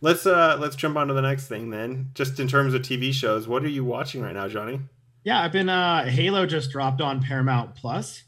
[0.00, 2.10] let's uh let's jump on to the next thing then.
[2.14, 4.80] Just in terms of TV shows, what are you watching right now, Johnny?
[5.24, 8.22] Yeah, I've been uh Halo just dropped on Paramount Plus.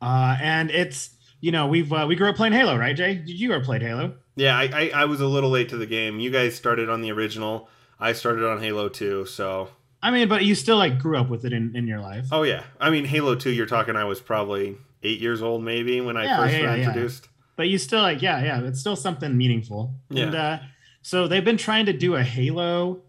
[0.00, 1.10] Uh and it's
[1.42, 3.14] you know, we've uh, we grew up playing Halo, right, Jay?
[3.14, 4.14] Did you ever played Halo?
[4.36, 6.20] Yeah, I, I I was a little late to the game.
[6.20, 7.68] You guys started on the original.
[7.98, 9.68] I started on Halo 2, so
[10.02, 12.26] I mean, but you still like grew up with it in, in your life.
[12.32, 12.64] Oh yeah.
[12.78, 16.24] I mean Halo 2 you're talking I was probably 8 years old maybe when I
[16.24, 16.86] Yeah, first yeah, yeah, yeah.
[16.88, 17.28] introduced.
[17.60, 19.94] But you still like, yeah, yeah, it's still something meaningful.
[20.08, 20.22] Yeah.
[20.24, 20.58] And uh
[21.02, 23.02] so they've been trying to do a Halo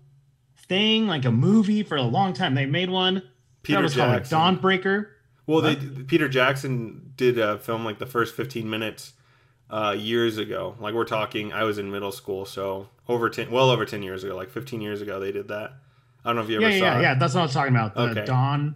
[0.68, 2.54] thing, like a movie for a long time.
[2.54, 3.24] They made one
[3.64, 4.38] Peter that was called like Jackson.
[4.58, 5.08] Dawnbreaker.
[5.48, 9.14] Well, they Peter Jackson did a film like the first 15 minutes
[9.70, 10.76] uh, years ago.
[10.82, 14.26] Like we're talking, I was in middle school, so over 10, well over 10 years
[14.26, 15.72] ago, like 15 years ago, they did that.
[16.26, 17.02] I don't know if you ever Yeah, saw yeah, it.
[17.04, 17.14] yeah.
[17.16, 17.96] That's what I was talking about.
[17.96, 18.26] The Okay.
[18.26, 18.76] Dawn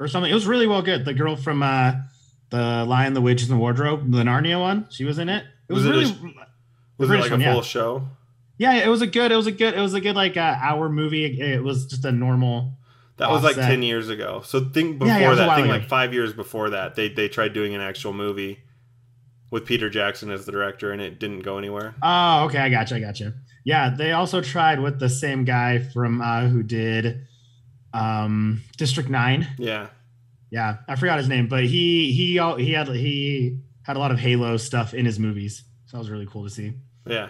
[0.00, 0.30] or something.
[0.30, 1.04] It was really well good.
[1.04, 1.92] The girl from uh
[2.50, 4.86] the Lion, the Witch, and the Wardrobe, the Narnia one.
[4.90, 5.44] She was in it.
[5.68, 6.36] It was, Was it a really
[6.98, 7.52] Was it like one, a yeah.
[7.52, 8.08] full show?
[8.58, 8.74] yeah.
[8.84, 9.32] It was a good.
[9.32, 9.74] It was a good.
[9.74, 11.24] It was a good like uh, hour movie.
[11.40, 12.72] It was just a normal.
[13.18, 13.56] That was like.
[13.56, 14.42] 10 years ago.
[14.44, 15.76] So think before Yeah, yeah, it was a that, think ago.
[15.78, 18.60] like five years before that, they they tried doing an actual movie
[19.50, 21.94] with Peter Jackson as the director, and it didn't go anywhere.
[22.02, 22.58] Oh, okay.
[22.58, 22.96] I gotcha.
[22.96, 23.32] I gotcha.
[23.64, 27.26] Yeah, they also tried with the same guy from uh who did
[27.94, 29.46] um District Nine.
[29.58, 29.88] Yeah,
[30.50, 34.18] Yeah, I forgot his name, but he he he had he had a lot of
[34.18, 36.72] Halo stuff in his movies, so that was really cool to see.
[37.06, 37.28] yeah,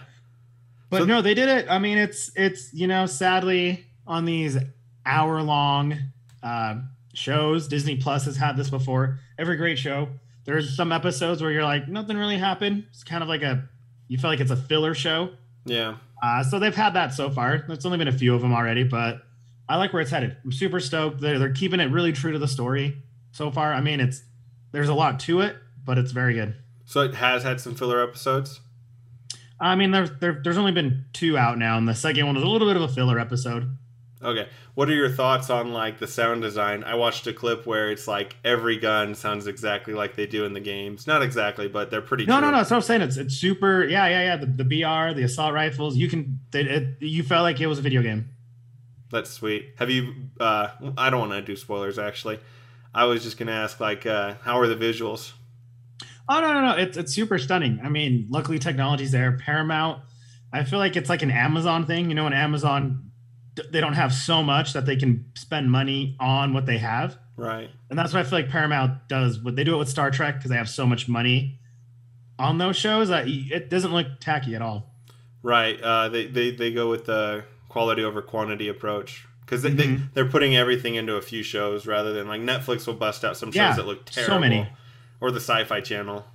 [0.90, 1.66] But So- no, they did it.
[1.70, 4.56] I mean, it's it's you know, sadly on these
[5.04, 5.96] hour long
[6.42, 6.76] uh,
[7.14, 9.18] shows, Disney Plus has had this before.
[9.38, 10.08] Every great show,
[10.44, 12.86] there's some episodes where you're like, nothing really happened.
[12.90, 13.68] It's kind of like a
[14.08, 15.30] you feel like it's a filler show.
[15.64, 15.96] yeah.
[16.22, 17.64] Uh, so they've had that so far.
[17.68, 19.20] There's only been a few of them already, but
[19.68, 20.34] I like where it's headed.
[20.44, 21.20] I'm super stoked.
[21.20, 22.96] They're, they're keeping it really true to the story
[23.36, 23.72] so far.
[23.72, 24.22] I mean, it's
[24.72, 26.54] there's a lot to it, but it's very good.
[26.86, 28.60] So it has had some filler episodes.
[29.60, 32.44] I mean, there's there, there's only been two out now, and the second one was
[32.44, 33.76] a little bit of a filler episode.
[34.22, 34.48] Okay.
[34.74, 36.82] What are your thoughts on like the sound design?
[36.84, 40.52] I watched a clip where it's like every gun sounds exactly like they do in
[40.52, 41.06] the games.
[41.06, 42.24] Not exactly, but they're pretty.
[42.24, 42.46] No, true.
[42.46, 42.56] no, no.
[42.58, 43.02] That's what I'm saying.
[43.02, 43.84] It's it's super.
[43.84, 44.36] Yeah, yeah, yeah.
[44.36, 45.96] The, the BR, the assault rifles.
[45.96, 46.40] You can.
[46.50, 48.30] They, it, you felt like it was a video game.
[49.10, 49.74] That's sweet.
[49.78, 50.14] Have you?
[50.40, 51.98] uh I don't want to do spoilers.
[51.98, 52.40] Actually,
[52.96, 55.32] I was just gonna ask like, uh how are the visuals?
[56.28, 56.76] Oh no, no, no!
[56.76, 57.78] It's it's super stunning.
[57.84, 59.38] I mean, luckily technology's there.
[59.38, 60.02] Paramount.
[60.52, 62.08] I feel like it's like an Amazon thing.
[62.08, 63.10] You know, an Amazon,
[63.70, 67.68] they don't have so much that they can spend money on what they have, Right.
[67.90, 69.38] and that's what I feel like Paramount does.
[69.40, 71.60] What they do it with Star Trek because they have so much money
[72.38, 74.94] on those shows that it doesn't look tacky at all.
[75.42, 75.80] Right.
[75.80, 80.12] Uh, they, they they go with the quality over quantity approach because they, they Mhm.
[80.12, 83.50] they're putting everything into a few shows rather than like Netflix will bust out some
[83.50, 84.34] shows Yeah, that look terrible.
[84.34, 84.68] so many.
[85.20, 86.26] Or the Sci-Fi Channel.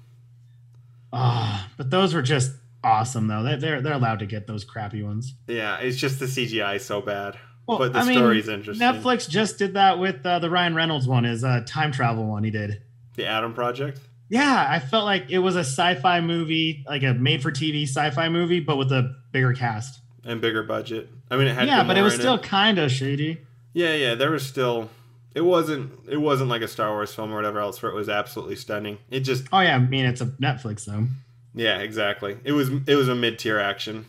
[1.14, 2.52] Ah, but those were just
[2.84, 3.44] awesome though.
[3.44, 5.36] They, they're they're allowed to get those crappy ones.
[5.48, 7.38] Yeah, it's just the CGI so bad.
[7.68, 8.86] Well, but the I mean, story's interesting.
[8.86, 12.44] Netflix just did that with uh, the Ryan Reynolds one, is a time travel one
[12.44, 12.82] he did.
[13.16, 14.00] The Adam Project.
[14.30, 18.78] Yeah, I felt like it was a sci-fi movie, like a made-for-TV sci-fi movie, but
[18.78, 20.01] with a bigger cast.
[20.26, 21.10] And bigger budget.
[21.30, 23.40] I mean, it had Yeah, but it was still kind of shady.
[23.74, 24.16] Yeah, yeah.
[24.16, 24.90] There was still.
[25.34, 25.92] It wasn't.
[26.10, 28.98] It wasn't like a Star Wars film or whatever else where it was absolutely stunning.
[29.10, 29.46] It just.
[29.54, 31.08] Oh yeah, I mean it's a Netflix though.
[31.56, 32.38] Yeah, exactly.
[32.44, 32.70] It was.
[32.88, 34.06] It was a mid tier action.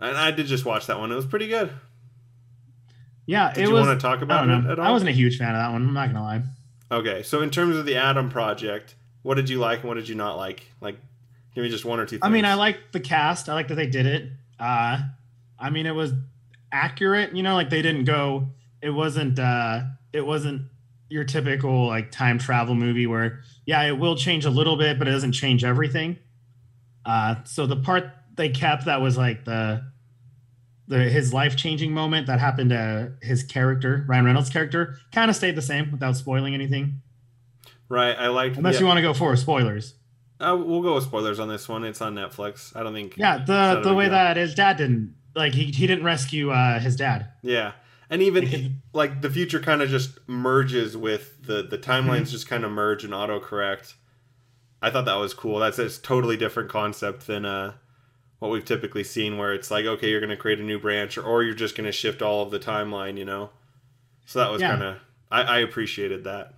[0.00, 1.12] And I did just watch that one.
[1.12, 1.70] It was pretty good.
[3.26, 3.86] Yeah, Did it you was.
[3.86, 4.86] want to talk I about don't it at all?
[4.86, 5.82] I wasn't a huge fan of that one.
[5.82, 6.42] I'm not gonna lie.
[6.90, 10.08] Okay, so in terms of the Adam Project, what did you like and what did
[10.08, 10.64] you not like?
[10.80, 10.96] Like,
[11.54, 12.16] give me just one or two.
[12.16, 12.20] Things.
[12.22, 13.48] I mean, I like the cast.
[13.48, 14.30] I like that they did it.
[14.58, 14.98] Uh,
[15.58, 16.12] I mean, it was
[16.72, 17.34] accurate.
[17.34, 18.48] You know, like they didn't go.
[18.82, 19.38] It wasn't.
[19.38, 19.82] uh
[20.12, 20.62] It wasn't
[21.08, 25.06] your typical like time travel movie where yeah, it will change a little bit, but
[25.08, 26.18] it doesn't change everything.
[27.04, 28.04] Uh, so the part
[28.36, 29.84] they kept that was like the
[30.88, 35.36] the his life changing moment that happened to his character, Ryan Reynolds' character, kind of
[35.36, 37.00] stayed the same without spoiling anything.
[37.88, 38.16] right.
[38.18, 38.56] I liked.
[38.56, 39.94] Unless yeah, you want to go for spoilers.
[40.40, 41.84] Uh, we'll go with spoilers on this one.
[41.84, 42.74] It's on Netflix.
[42.76, 43.16] I don't think.
[43.16, 44.12] Yeah, the the way deal.
[44.12, 47.28] that his dad didn't like he, he didn't rescue uh, his dad.
[47.42, 47.72] Yeah,
[48.10, 52.64] and even like the future kind of just merges with the the timelines just kind
[52.64, 53.94] of merge and autocorrect.
[54.82, 55.58] I thought that was cool.
[55.60, 57.74] That's a totally different concept than uh
[58.40, 61.16] what we've typically seen, where it's like okay, you're going to create a new branch,
[61.16, 63.16] or, or you're just going to shift all of the timeline.
[63.16, 63.50] You know,
[64.26, 64.70] so that was Yeah.
[64.70, 64.96] kind of
[65.30, 66.53] I, I appreciated that.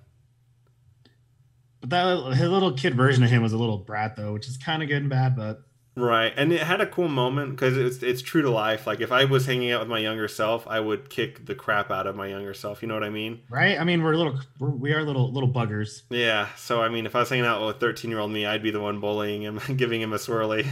[1.89, 4.57] But that his little kid version of him was a little brat though, which is
[4.57, 5.37] kind of good and bad.
[5.37, 5.63] But
[5.99, 8.87] Right, and it had a cool moment because it's it's true to life.
[8.87, 11.91] Like if I was hanging out with my younger self, I would kick the crap
[11.91, 12.83] out of my younger self.
[12.83, 13.41] You know what I mean?
[13.49, 13.81] Right.
[13.81, 14.39] I mean, we're little.
[14.59, 16.03] We're, we are little little buggers.
[16.11, 16.49] Yeah.
[16.57, 18.71] So I mean, if I was hanging out with thirteen year old me, I'd be
[18.71, 20.67] the one bullying him, giving him a swirly.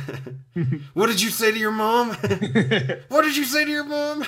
[0.92, 2.08] what did you say to your mom?
[3.08, 4.26] what did you say to your mom?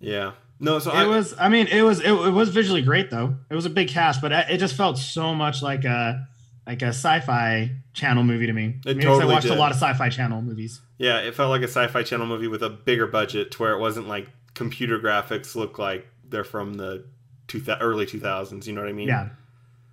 [0.00, 0.32] yeah.
[0.60, 0.78] No.
[0.78, 1.34] So it I, was.
[1.38, 2.00] I mean, it was.
[2.00, 3.36] It, it was visually great though.
[3.50, 6.26] It was a big cast, but it just felt so much like a
[6.66, 8.76] like a sci-fi channel movie to me.
[8.84, 9.56] It Maybe totally I watched did.
[9.56, 10.80] a lot of sci-fi channel movies.
[10.98, 13.78] Yeah, it felt like a sci-fi channel movie with a bigger budget, to where it
[13.78, 17.04] wasn't like computer graphics look like they're from the
[17.46, 18.66] two early two thousands.
[18.66, 19.08] You know what I mean?
[19.08, 19.30] Yeah.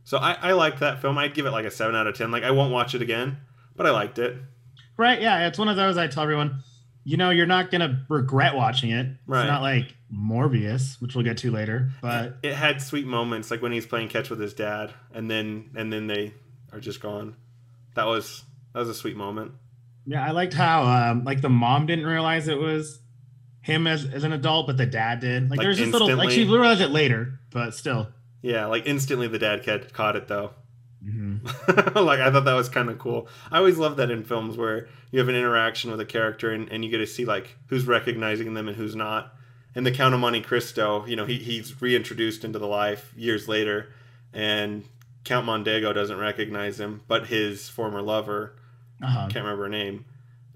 [0.03, 1.17] So I, I liked that film.
[1.17, 2.29] I'd give it like a seven out of ten.
[2.29, 3.37] Like I won't watch it again,
[3.75, 4.37] but I liked it.
[4.97, 5.21] Right.
[5.21, 5.47] Yeah.
[5.47, 6.63] It's one of those I tell everyone,
[7.05, 9.07] you know, you're not gonna regret watching it.
[9.27, 9.41] Right.
[9.43, 13.61] It's not like Morbius, which we'll get to later, but It had sweet moments, like
[13.61, 16.33] when he's playing catch with his dad, and then and then they
[16.73, 17.35] are just gone.
[17.93, 18.43] That was
[18.73, 19.51] that was a sweet moment.
[20.05, 22.99] yeah, I liked how um, like the mom didn't realize it was
[23.61, 25.49] him as, as an adult, but the dad did.
[25.49, 28.09] Like, Like, there's this little like she realized it later, but still.
[28.41, 30.51] Yeah, like instantly the dad ca- caught it though.
[31.05, 31.95] Mhm.
[32.05, 33.27] like I thought that was kind of cool.
[33.51, 36.67] I always love that in films where you have an interaction with a character and,
[36.71, 39.33] and you get to see like who's recognizing them and who's not.
[39.75, 43.47] In the Count of Monte Cristo, you know, he, he's reintroduced into the life years
[43.49, 43.89] later,
[44.33, 44.85] and
[45.25, 48.55] Count Mondego doesn't recognize him, but his former lover,
[49.03, 49.27] Uh-huh.
[49.27, 50.05] can't remember her name,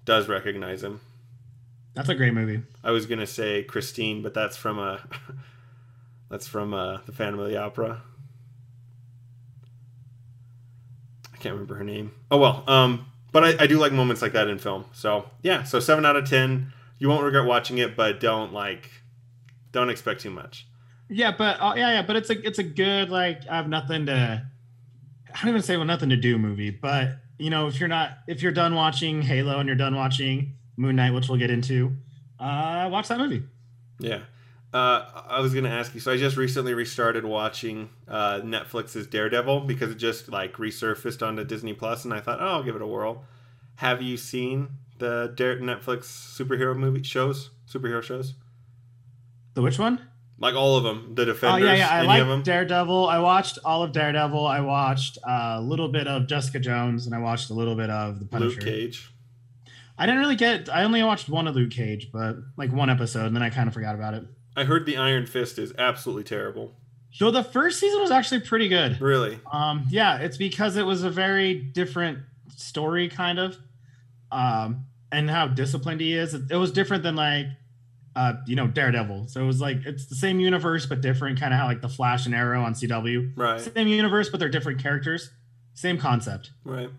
[0.05, 1.01] does recognize him.
[1.95, 2.61] That's a great movie.
[2.81, 5.01] I was gonna say Christine, but that's from a
[6.29, 8.01] that's from uh, the Phantom of the Opera.
[11.39, 12.11] I can't remember her name.
[12.29, 14.85] Oh well, um, but I, I do like moments like that in film.
[14.91, 16.73] So yeah, so seven out of ten.
[16.97, 18.89] You won't regret watching it, but don't like,
[19.71, 20.67] don't expect too much.
[21.07, 24.07] Yeah, but uh, yeah, yeah, but it's a it's a good like I have nothing
[24.07, 24.45] to
[25.33, 28.17] I don't even say well nothing to do movie, but you know if you're not
[28.27, 31.93] if you're done watching Halo and you're done watching Moon Knight, which we'll get into,
[32.37, 33.43] uh, watch that movie.
[33.99, 34.19] Yeah.
[34.71, 35.99] Uh, I was gonna ask you.
[35.99, 41.43] So I just recently restarted watching uh, Netflix's Daredevil because it just like resurfaced onto
[41.43, 43.23] Disney Plus, and I thought, oh, I'll give it a whirl.
[43.75, 44.69] Have you seen
[44.99, 47.49] the Dare- Netflix superhero movie shows?
[47.67, 48.35] Superhero shows,
[49.55, 50.01] The which one?
[50.37, 51.15] like all of them.
[51.15, 51.63] The Defenders.
[51.67, 51.89] Oh yeah, yeah.
[51.89, 53.07] I like Daredevil.
[53.07, 54.45] I watched all of Daredevil.
[54.47, 57.89] I watched uh, a little bit of Jessica Jones, and I watched a little bit
[57.89, 58.55] of the Punisher.
[58.61, 59.11] Luke Cage.
[59.97, 60.69] I didn't really get.
[60.69, 63.67] I only watched one of Luke Cage, but like one episode, and then I kind
[63.67, 64.23] of forgot about it.
[64.59, 66.73] I heard the Iron Fist is absolutely terrible.
[67.11, 68.99] So the first season was actually pretty good.
[68.99, 69.39] Really?
[69.49, 72.19] Um, yeah, it's because it was a very different
[72.57, 73.57] story, kind of,
[74.33, 76.33] um, and how disciplined he is.
[76.33, 77.45] It, it was different than like,
[78.17, 79.29] uh, you know, Daredevil.
[79.29, 81.87] So it was like it's the same universe but different, kind of how like the
[81.87, 83.31] Flash and Arrow on CW.
[83.37, 83.61] Right.
[83.61, 85.31] Same universe, but they're different characters.
[85.73, 86.51] Same concept.
[86.65, 86.89] Right.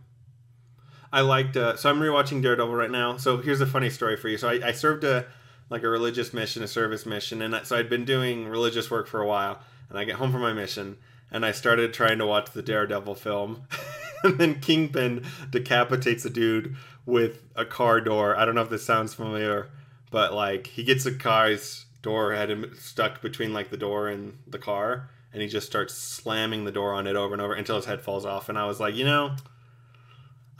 [1.13, 1.59] I liked.
[1.59, 3.19] Uh, so I'm rewatching Daredevil right now.
[3.19, 4.39] So here's a funny story for you.
[4.39, 5.27] So I, I served a
[5.71, 9.23] like a religious mission, a service mission, and so I'd been doing religious work for
[9.23, 9.61] a while.
[9.89, 10.99] And I get home from my mission,
[11.33, 13.63] and I started trying to watch the Daredevil film,
[14.23, 16.77] and then Kingpin decapitates a dude
[17.07, 18.37] with a car door.
[18.37, 19.71] I don't know if this sounds familiar,
[20.11, 24.39] but like he gets a car's door had him stuck between like the door and
[24.47, 27.77] the car, and he just starts slamming the door on it over and over until
[27.77, 28.49] his head falls off.
[28.49, 29.37] And I was like, you know.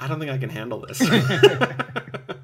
[0.03, 0.99] I don't think I can handle this.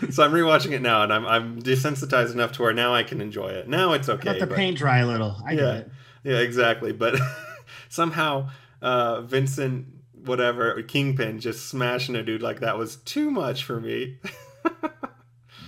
[0.10, 3.20] so I'm rewatching it now, and I'm I'm desensitized enough to where now I can
[3.20, 3.68] enjoy it.
[3.68, 4.30] Now it's okay.
[4.30, 5.36] Let the but- paint dry a little.
[5.46, 5.56] I Yeah.
[5.56, 5.90] get it.
[6.24, 6.92] yeah, exactly.
[6.92, 7.16] But
[7.88, 8.50] somehow
[8.82, 9.86] uh, Vincent,
[10.24, 14.18] whatever Kingpin, just smashing a dude like that was too much for me.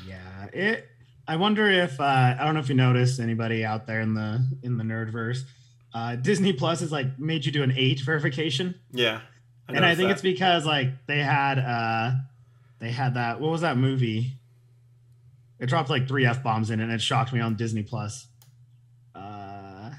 [0.07, 0.89] Yeah, it.
[1.27, 2.05] I wonder if uh,
[2.39, 5.41] I don't know if you noticed anybody out there in the in the nerdverse.
[5.95, 9.21] Uh, Disney Plus has like made you do an age verification, yeah,
[9.69, 10.15] and I think that.
[10.15, 12.13] it's because like they had uh
[12.83, 14.33] they had that what was that movie?
[15.59, 18.27] It dropped like three f bombs in it, and it shocked me on Disney Plus.
[19.15, 19.91] Uh,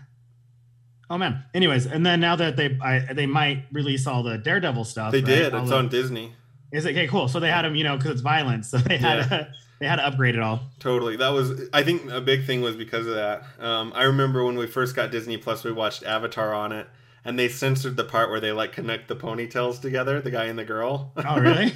[1.10, 1.44] oh man.
[1.54, 5.12] Anyways, and then now that they I, they might release all the Daredevil stuff.
[5.12, 5.26] they right?
[5.26, 5.54] did.
[5.54, 6.34] All It's the- on Disney.
[6.72, 7.08] Is it okay?
[7.08, 7.28] Cool.
[7.28, 8.70] So they had them, you know, because it's violence.
[8.70, 9.48] So they had Yeah.
[9.80, 10.60] they had to upgrade it all.
[10.80, 11.16] Totally.
[11.18, 11.70] That was.
[11.72, 13.44] I think a big thing was because of that.
[13.60, 16.88] Um, I remember when we first got Disney Plus, we watched Avatar on it,
[17.26, 20.60] and they censored the part where they like connect the ponytails together, the guy and
[20.60, 21.12] the girl.
[21.18, 21.74] Oh really?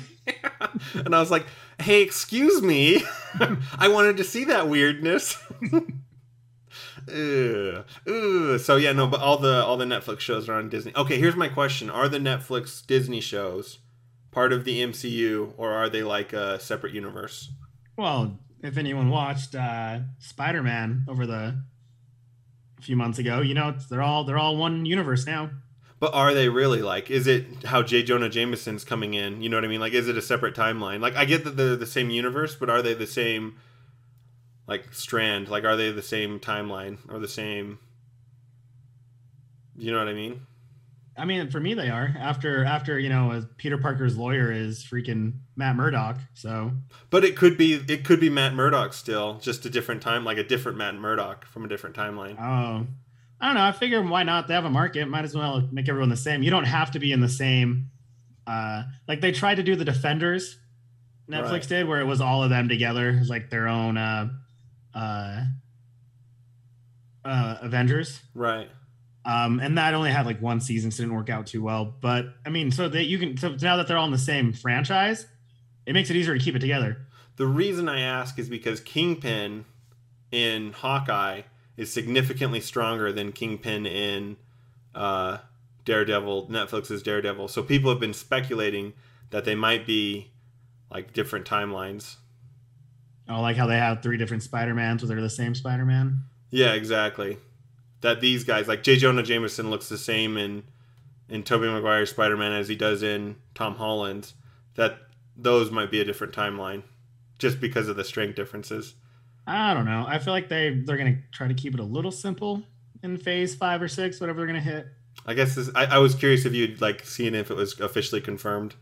[0.93, 1.45] and I was like,
[1.79, 3.03] "Hey, excuse me,
[3.77, 5.37] I wanted to see that weirdness."
[7.09, 7.85] Ugh.
[8.59, 10.93] So yeah, no, but all the all the Netflix shows are on Disney.
[10.95, 13.79] Okay, here's my question: Are the Netflix Disney shows
[14.31, 17.49] part of the MCU, or are they like a separate universe?
[17.97, 21.63] Well, if anyone watched uh, Spider Man over the
[22.77, 25.49] a few months ago, you know they're all they're all one universe now.
[25.99, 27.09] But are they really like?
[27.09, 28.03] Is it how J.
[28.03, 29.41] Jonah Jameson's coming in?
[29.41, 29.79] You know what I mean?
[29.79, 30.99] Like, is it a separate timeline?
[30.99, 33.55] Like, I get that they're the same universe, but are they the same,
[34.67, 35.49] like, strand?
[35.49, 37.79] Like, are they the same timeline or the same?
[39.75, 40.41] You know what I mean?
[41.17, 42.15] I mean, for me, they are.
[42.19, 46.17] After after you know, Peter Parker's lawyer is freaking Matt Murdock.
[46.35, 46.71] So,
[47.09, 50.37] but it could be it could be Matt Murdock still, just a different time, like
[50.37, 52.39] a different Matt Murdock from a different timeline.
[52.39, 52.85] Oh,
[53.41, 53.63] I don't know.
[53.63, 54.47] I figure why not?
[54.47, 55.07] They have a market.
[55.07, 56.43] Might as well make everyone the same.
[56.43, 57.89] You don't have to be in the same.
[58.45, 60.57] Uh, like they tried to do the Defenders,
[61.29, 61.67] Netflix right.
[61.67, 64.29] did, where it was all of them together, it was like their own uh,
[64.95, 65.43] uh,
[67.25, 68.21] uh, Avengers.
[68.33, 68.69] Right.
[69.27, 71.93] Um, and that only had like one season, so it didn't work out too well.
[71.99, 74.53] But I mean, so that you can so now that they're all in the same
[74.53, 75.27] franchise,
[75.85, 77.05] it makes it easier to keep it together.
[77.35, 79.65] The reason I ask is because Kingpin
[80.31, 81.41] in Hawkeye
[81.75, 84.37] is significantly stronger than Kingpin in
[84.95, 85.39] uh,
[85.83, 87.49] Daredevil, Netflix's Daredevil.
[87.49, 88.93] So people have been speculating
[89.31, 90.31] that they might be
[90.89, 92.15] like different timelines.
[93.27, 96.23] Oh, like how they have three different Spider Mans, but they're the same Spider Man.
[96.49, 97.37] Yeah, exactly
[98.01, 98.97] that these guys like J.
[98.97, 100.63] Jonah Jameson looks the same in
[101.29, 104.33] in Tobey Maguire's Spider Man as he does in Tom Holland's.
[104.75, 104.99] That
[105.35, 106.83] those might be a different timeline,
[107.39, 108.95] just because of the strength differences.
[109.45, 110.05] I don't know.
[110.07, 112.63] I feel like they they're gonna try to keep it a little simple
[113.03, 114.87] in Phase Five or Six, whatever they're gonna hit.
[115.25, 118.21] I guess this, I, I was curious if you'd like seen if it was officially
[118.21, 118.75] confirmed.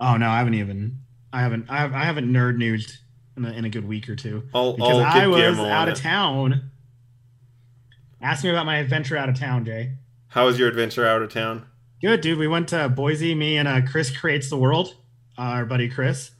[0.00, 1.00] Oh no, I haven't even.
[1.32, 1.68] I haven't.
[1.68, 2.98] I, have, I haven't nerd newsed
[3.36, 5.98] in a, in a good week or two I'll, because I'll I was out of
[5.98, 6.70] town
[8.24, 9.98] Ask me about my adventure out of town, Jay.
[10.28, 11.66] How was your adventure out of town?
[12.00, 12.38] Good, dude.
[12.38, 13.34] We went to Boise.
[13.34, 14.96] Me and uh, Chris creates the world.
[15.36, 16.30] Uh, our buddy Chris.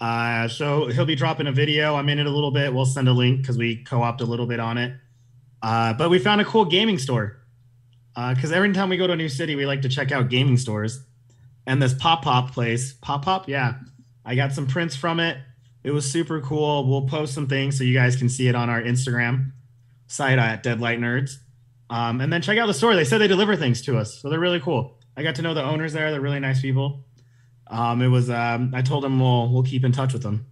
[0.00, 1.96] Uh, so he'll be dropping a video.
[1.96, 2.72] I'm in it a little bit.
[2.72, 4.94] We'll send a link because we co-opt a little bit on it.
[5.62, 7.36] Uh, but we found a cool gaming store.
[8.14, 10.30] Because uh, every time we go to a new city, we like to check out
[10.30, 11.04] gaming stores.
[11.66, 13.74] And this Pop Pop place, Pop Pop, yeah,
[14.24, 15.36] I got some prints from it.
[15.84, 16.88] It was super cool.
[16.88, 19.52] We'll post some things so you guys can see it on our Instagram
[20.12, 21.36] site at Deadlight Nerds.
[21.90, 22.94] Um, and then check out the store.
[22.94, 24.98] They said they deliver things to us, so they're really cool.
[25.16, 27.04] I got to know the owners there; they're really nice people.
[27.66, 28.30] Um, it was.
[28.30, 30.46] Um, I told them we'll we'll keep in touch with them.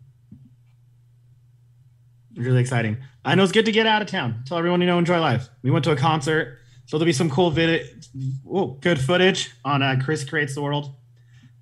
[2.37, 2.99] Really exciting.
[3.25, 4.43] I know it's good to get out of town.
[4.47, 5.49] Tell everyone you know enjoy life.
[5.63, 8.05] We went to a concert, so there'll be some cool vid,
[8.51, 10.95] oh, good footage on uh, Chris creates the world.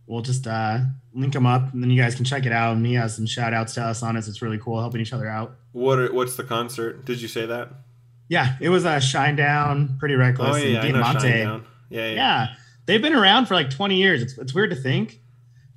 [0.06, 0.80] We'll just uh,
[1.12, 2.76] link them up, and then you guys can check it out.
[2.76, 4.26] And he has some shout outs to us on it.
[4.26, 5.56] It's really cool helping each other out.
[5.72, 7.04] What are, what's the concert?
[7.04, 7.70] Did you say that?
[8.28, 11.28] Yeah, it was a uh, Shinedown, Pretty Reckless, oh, yeah, and Diamante.
[11.28, 12.46] Yeah, yeah, yeah.
[12.86, 14.22] They've been around for like 20 years.
[14.22, 15.20] It's, it's weird to think.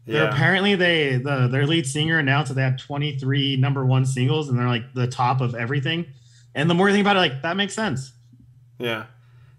[0.05, 0.13] Yeah.
[0.13, 4.49] They're apparently they the their lead singer announced that they had 23 number one singles
[4.49, 6.07] and they're like the top of everything.
[6.55, 8.11] And the more you think about it, like that makes sense.
[8.79, 9.05] Yeah,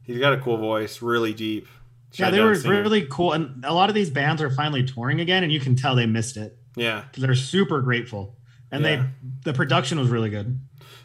[0.03, 1.69] he's got a cool voice, really deep.
[2.15, 2.83] yeah, they were singer.
[2.83, 5.77] really cool, and a lot of these bands are finally touring again, and you can
[5.77, 6.59] tell they missed it.
[6.77, 8.37] Yeah, they're super grateful,
[8.71, 8.97] and yeah.
[8.97, 10.61] they the production was really good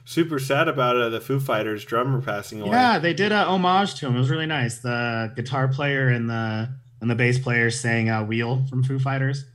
[0.07, 2.71] super sad about uh, the Foo Fighters drummer passing away.
[2.71, 4.15] Yeah, they did a homage to him.
[4.15, 4.79] It was really nice.
[4.79, 6.69] The guitar player and the
[7.01, 9.45] and the bass player sang uh, "Wheel" from Foo Fighters.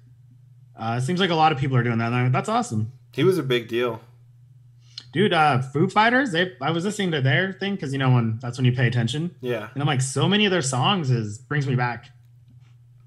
[0.77, 2.33] Uh, it seems like a lot of people are doing that.
[2.33, 2.93] That's awesome.
[3.13, 4.01] He was a big deal,
[5.13, 5.33] dude.
[5.33, 6.33] Uh, Foo Fighters.
[6.33, 8.87] They, I was listening to their thing because you know when that's when you pay
[8.87, 9.35] attention.
[9.41, 12.11] Yeah, and I'm like, so many of their songs is brings me back.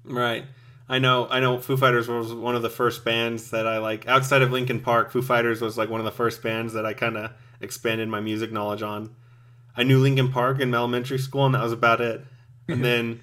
[0.04, 0.44] Right.
[0.88, 1.58] I know, I know.
[1.58, 5.10] Foo Fighters was one of the first bands that I like outside of Linkin Park.
[5.10, 8.20] Foo Fighters was like one of the first bands that I kind of expanded my
[8.20, 9.14] music knowledge on.
[9.76, 12.24] I knew Linkin Park in elementary school, and that was about it.
[12.68, 13.20] And then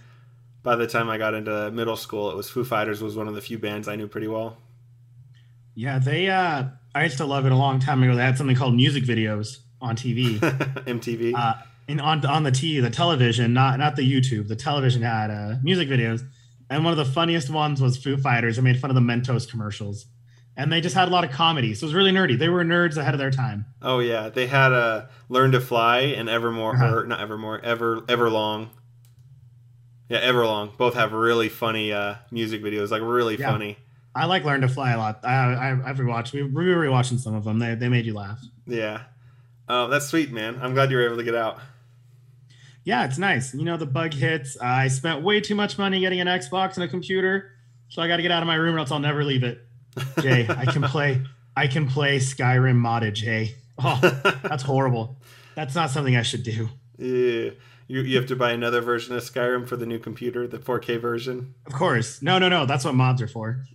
[0.61, 3.35] by the time I got into middle school, it was Foo Fighters was one of
[3.35, 4.57] the few bands I knew pretty well.
[5.75, 6.29] Yeah, they.
[6.29, 6.65] uh
[6.95, 8.15] I used to love it a long time ago.
[8.15, 11.33] They had something called music videos on TV, MTV.
[11.35, 11.55] Uh,
[11.87, 14.47] and on on the T, the television, not not the YouTube.
[14.47, 16.23] The television had uh, music videos
[16.73, 18.55] and one of the funniest ones was Foo Fighters.
[18.55, 20.07] They made fun of the Mentos commercials.
[20.57, 21.75] And they just had a lot of comedy.
[21.75, 22.37] So it was really nerdy.
[22.37, 23.67] They were nerds ahead of their time.
[23.79, 24.29] Oh yeah.
[24.29, 26.95] They had a uh, Learn to Fly and Evermore uh-huh.
[26.95, 28.69] or not Evermore, Ever Everlong.
[30.09, 30.75] Yeah, Everlong.
[30.75, 33.51] Both have really funny uh, music videos, like really yeah.
[33.51, 33.77] funny.
[34.15, 35.19] I like Learn to Fly a lot.
[35.23, 36.33] I, I I've rewatched.
[36.33, 37.59] We, we were rewatching some of them.
[37.59, 38.39] They they made you laugh.
[38.65, 39.03] Yeah.
[39.69, 40.59] Oh, that's sweet, man.
[40.61, 41.59] I'm glad you were able to get out
[42.83, 43.53] yeah, it's nice.
[43.53, 44.57] You know, the bug hits.
[44.59, 47.51] I spent way too much money getting an Xbox and a computer,
[47.89, 49.59] so I got to get out of my room, or else I'll never leave it.
[50.19, 51.21] Jay, I can play.
[51.55, 53.13] I can play Skyrim modded.
[53.13, 53.99] Jay, oh,
[54.43, 55.17] that's horrible.
[55.55, 56.69] That's not something I should do.
[56.97, 57.51] Yeah.
[57.87, 60.99] You, you have to buy another version of Skyrim for the new computer, the 4K
[60.99, 61.53] version.
[61.67, 62.21] Of course.
[62.21, 62.65] No, no, no.
[62.65, 63.65] That's what mods are for.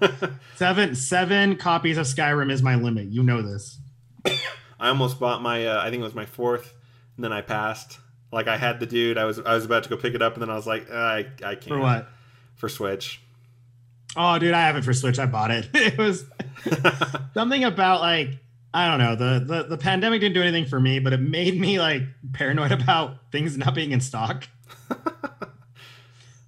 [0.56, 3.08] seven seven copies of Skyrim is my limit.
[3.08, 3.78] You know this.
[4.78, 5.66] I almost bought my.
[5.66, 6.74] Uh, I think it was my fourth,
[7.16, 7.98] and then I passed
[8.32, 10.34] Like I had the dude, I was I was about to go pick it up,
[10.34, 12.08] and then I was like, I I can't For what?
[12.56, 13.20] for Switch.
[14.16, 15.18] Oh, dude, I have it for Switch.
[15.18, 15.68] I bought it.
[15.74, 16.24] It was
[17.34, 18.30] something about like
[18.74, 19.16] I don't know.
[19.16, 22.02] The, the the pandemic didn't do anything for me, but it made me like
[22.32, 24.46] paranoid about things not being in stock.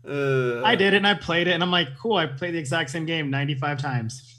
[0.09, 2.15] Uh, I did it and I played it, and I'm like, cool.
[2.17, 4.37] I played the exact same game 95 times.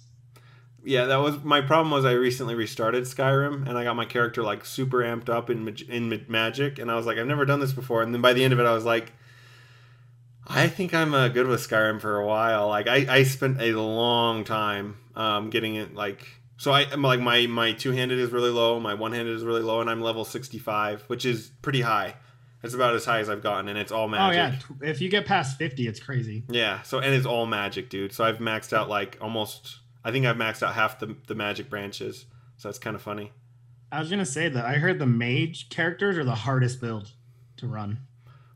[0.84, 1.92] Yeah, that was my problem.
[1.92, 5.66] Was I recently restarted Skyrim and I got my character like super amped up in
[5.66, 8.02] mag- in ma- Magic, and I was like, I've never done this before.
[8.02, 9.12] And then by the end of it, I was like,
[10.48, 12.70] I think I'm uh, good with Skyrim for a while.
[12.70, 16.26] Like I, I spent a long time um, getting it like
[16.58, 16.72] so.
[16.72, 19.62] I am like my my two handed is really low, my one handed is really
[19.62, 22.16] low, and I'm level 65, which is pretty high.
[22.64, 24.60] It's about as high as I've gotten, and it's all magic.
[24.72, 26.44] Oh yeah, if you get past 50, it's crazy.
[26.50, 28.12] Yeah, so and it's all magic, dude.
[28.12, 31.70] So I've maxed out like almost I think I've maxed out half the the magic
[31.70, 32.26] branches.
[32.58, 33.32] So that's kind of funny.
[33.92, 37.12] I was gonna say that I heard the mage characters are the hardest build
[37.58, 38.00] to run.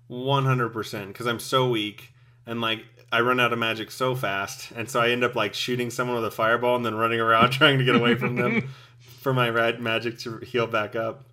[0.09, 2.13] 100% cuz I'm so weak
[2.45, 5.53] and like I run out of magic so fast and so I end up like
[5.53, 8.69] shooting someone with a fireball and then running around trying to get away from them
[9.21, 11.25] for my rad magic to heal back up.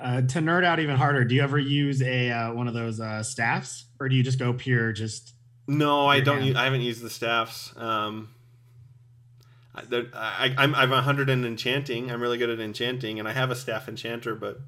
[0.00, 3.00] Uh, to nerd out even harder, do you ever use a uh, one of those
[3.00, 5.34] uh, staffs, or do you just go pure just?
[5.68, 6.42] No, I don't.
[6.42, 7.74] Use, I haven't used the staffs.
[7.76, 8.30] Um,
[9.74, 9.82] I,
[10.14, 12.10] I, I'm I'm 100 in enchanting.
[12.10, 14.60] I'm really good at enchanting, and I have a staff enchanter, but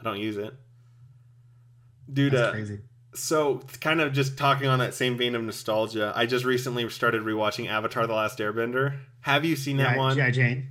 [0.00, 0.52] I don't use it.
[2.12, 2.80] Dude, That's uh, crazy.
[3.14, 6.12] so kind of just talking on that same vein of nostalgia.
[6.14, 8.98] I just recently started rewatching Avatar: The Last Airbender.
[9.22, 10.16] Have you seen that Yeah, one?
[10.16, 10.68] GI Jane.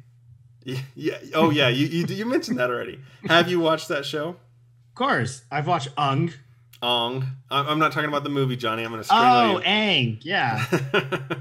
[0.63, 1.17] Yeah, yeah.
[1.33, 2.99] Oh yeah, you, you you mentioned that already.
[3.27, 4.29] Have you watched that show?
[4.29, 6.31] Of course, I've watched Ung.
[6.83, 7.25] Ong.
[7.49, 8.83] I'm I'm not talking about the movie, Johnny.
[8.83, 9.63] I'm gonna strangle Oh, you.
[9.65, 10.17] Aang.
[10.21, 10.65] Yeah.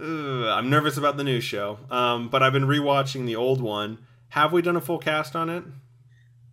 [0.00, 3.98] Ugh, I'm nervous about the new show, um, but I've been rewatching the old one.
[4.30, 5.64] Have we done a full cast on it?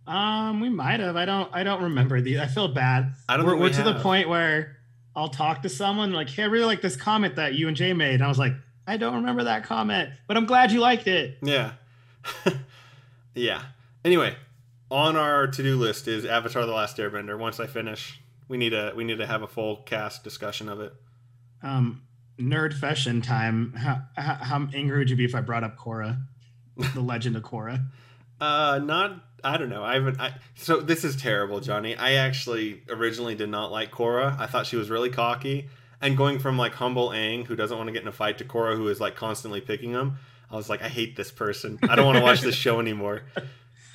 [0.06, 1.16] Um, we might have.
[1.16, 1.50] I don't.
[1.52, 2.40] I don't remember the.
[2.40, 3.12] I feel bad.
[3.28, 4.76] I don't We're, think we're we to the point where
[5.14, 7.92] I'll talk to someone like, "Hey, I really like this comment that you and Jay
[7.92, 8.52] made," and I was like,
[8.86, 11.72] "I don't remember that comment, but I'm glad you liked it." Yeah,
[13.34, 13.62] yeah.
[14.04, 14.36] Anyway,
[14.90, 17.36] on our to-do list is Avatar: The Last Airbender.
[17.36, 20.80] Once I finish, we need a we need to have a full cast discussion of
[20.80, 20.92] it.
[21.62, 22.02] Um,
[22.38, 23.72] nerd fashion time.
[23.74, 26.20] How, how, how angry would you be if I brought up Korra,
[26.94, 27.86] the Legend of Korra?
[28.40, 29.22] Uh, not.
[29.44, 29.84] I don't know.
[29.84, 30.20] I haven't.
[30.20, 31.94] I, so this is terrible, Johnny.
[31.94, 34.38] I actually originally did not like Korra.
[34.38, 35.68] I thought she was really cocky.
[36.00, 38.44] And going from like humble Aang, who doesn't want to get in a fight, to
[38.44, 40.18] Korra, who is like constantly picking him,
[40.50, 41.78] I was like, I hate this person.
[41.82, 43.22] I don't want to watch this show anymore.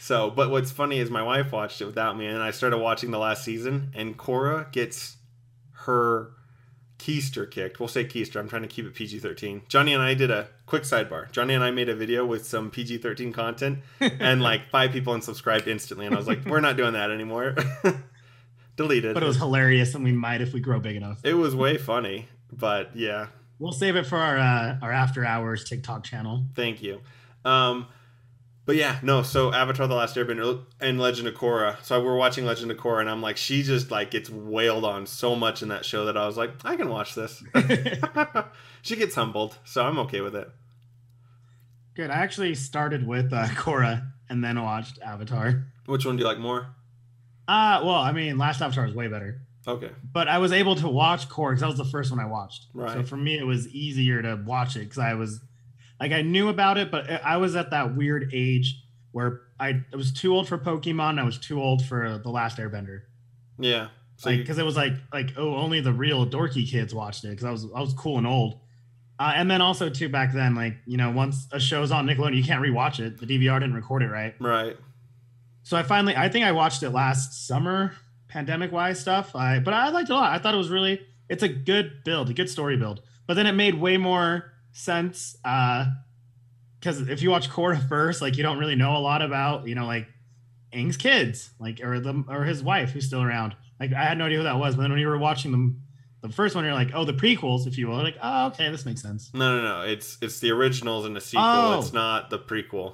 [0.01, 3.11] So, but what's funny is my wife watched it without me, and I started watching
[3.11, 5.15] the last season, and Korra gets
[5.85, 6.31] her
[7.01, 7.79] keister kicked.
[7.79, 8.39] We'll say keister.
[8.39, 9.63] I'm trying to keep it PG 13.
[9.67, 11.31] Johnny and I did a quick sidebar.
[11.31, 15.13] Johnny and I made a video with some PG 13 content, and like five people
[15.13, 16.05] unsubscribed instantly.
[16.05, 17.55] And I was like, we're not doing that anymore.
[18.77, 19.13] Deleted.
[19.15, 21.19] But it was hilarious, and we might if we grow big enough.
[21.23, 23.27] It was way funny, but yeah,
[23.59, 26.45] We'll save it for our uh, our after hours TikTok channel.
[26.55, 27.01] thank you.
[27.45, 27.87] Um,
[28.65, 29.23] but yeah, no.
[29.23, 31.81] So Avatar: The Last Airbender and Legend of Korra.
[31.83, 35.05] So we're watching Legend of Korra, and I'm like, she just like gets wailed on
[35.07, 37.43] so much in that show that I was like, I can watch this.
[38.81, 40.49] she gets humbled, so I'm okay with it.
[41.95, 42.09] Good.
[42.09, 45.65] I actually started with uh, Korra and then watched Avatar.
[45.87, 46.67] Which one do you like more?
[47.47, 50.87] Uh, well, I mean, last Avatar was way better, Okay, but I was able to
[50.87, 52.67] watch Korra because that was the first one I watched.
[52.73, 52.93] Right.
[52.93, 55.41] So for me, it was easier to watch it because I was
[56.01, 59.95] like, I knew about it, but I was at that weird age where I, I
[59.95, 61.19] was too old for Pokemon.
[61.19, 63.01] I was too old for The Last Airbender.
[63.57, 63.89] yeah.
[64.21, 67.29] So like because it was like like oh only the real dorky kids watched it
[67.29, 68.59] because I was I was cool and old.
[69.17, 72.35] Uh, and then also too back then like you know once a show's on Nickelodeon
[72.35, 74.77] you can't rewatch it the DVR didn't record it right right.
[75.63, 77.93] so I finally I think I watched it last summer
[78.27, 81.01] pandemic wise stuff I but I liked it a lot I thought it was really
[81.27, 85.37] it's a good build a good story build but then it made way more sense
[85.45, 85.85] uh
[86.79, 89.75] because if you watch Korra first like you don't really know a lot about you
[89.75, 90.07] know like
[90.73, 94.25] Aang's kids like or the or his wife who's still around like I had no
[94.25, 95.81] idea who that was but then when you were watching them
[96.21, 98.85] the first one you're like oh the prequels if you will like oh okay this
[98.85, 99.81] makes sense No, no, no.
[99.81, 101.43] It's it's the originals and the sequel.
[101.45, 101.79] Oh.
[101.79, 102.93] It's not the prequel.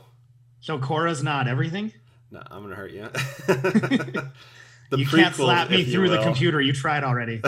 [0.59, 1.93] so Korra's not everything
[2.31, 3.03] No, I'm gonna hurt you.
[4.89, 7.41] the you can't slap me through the computer you tried already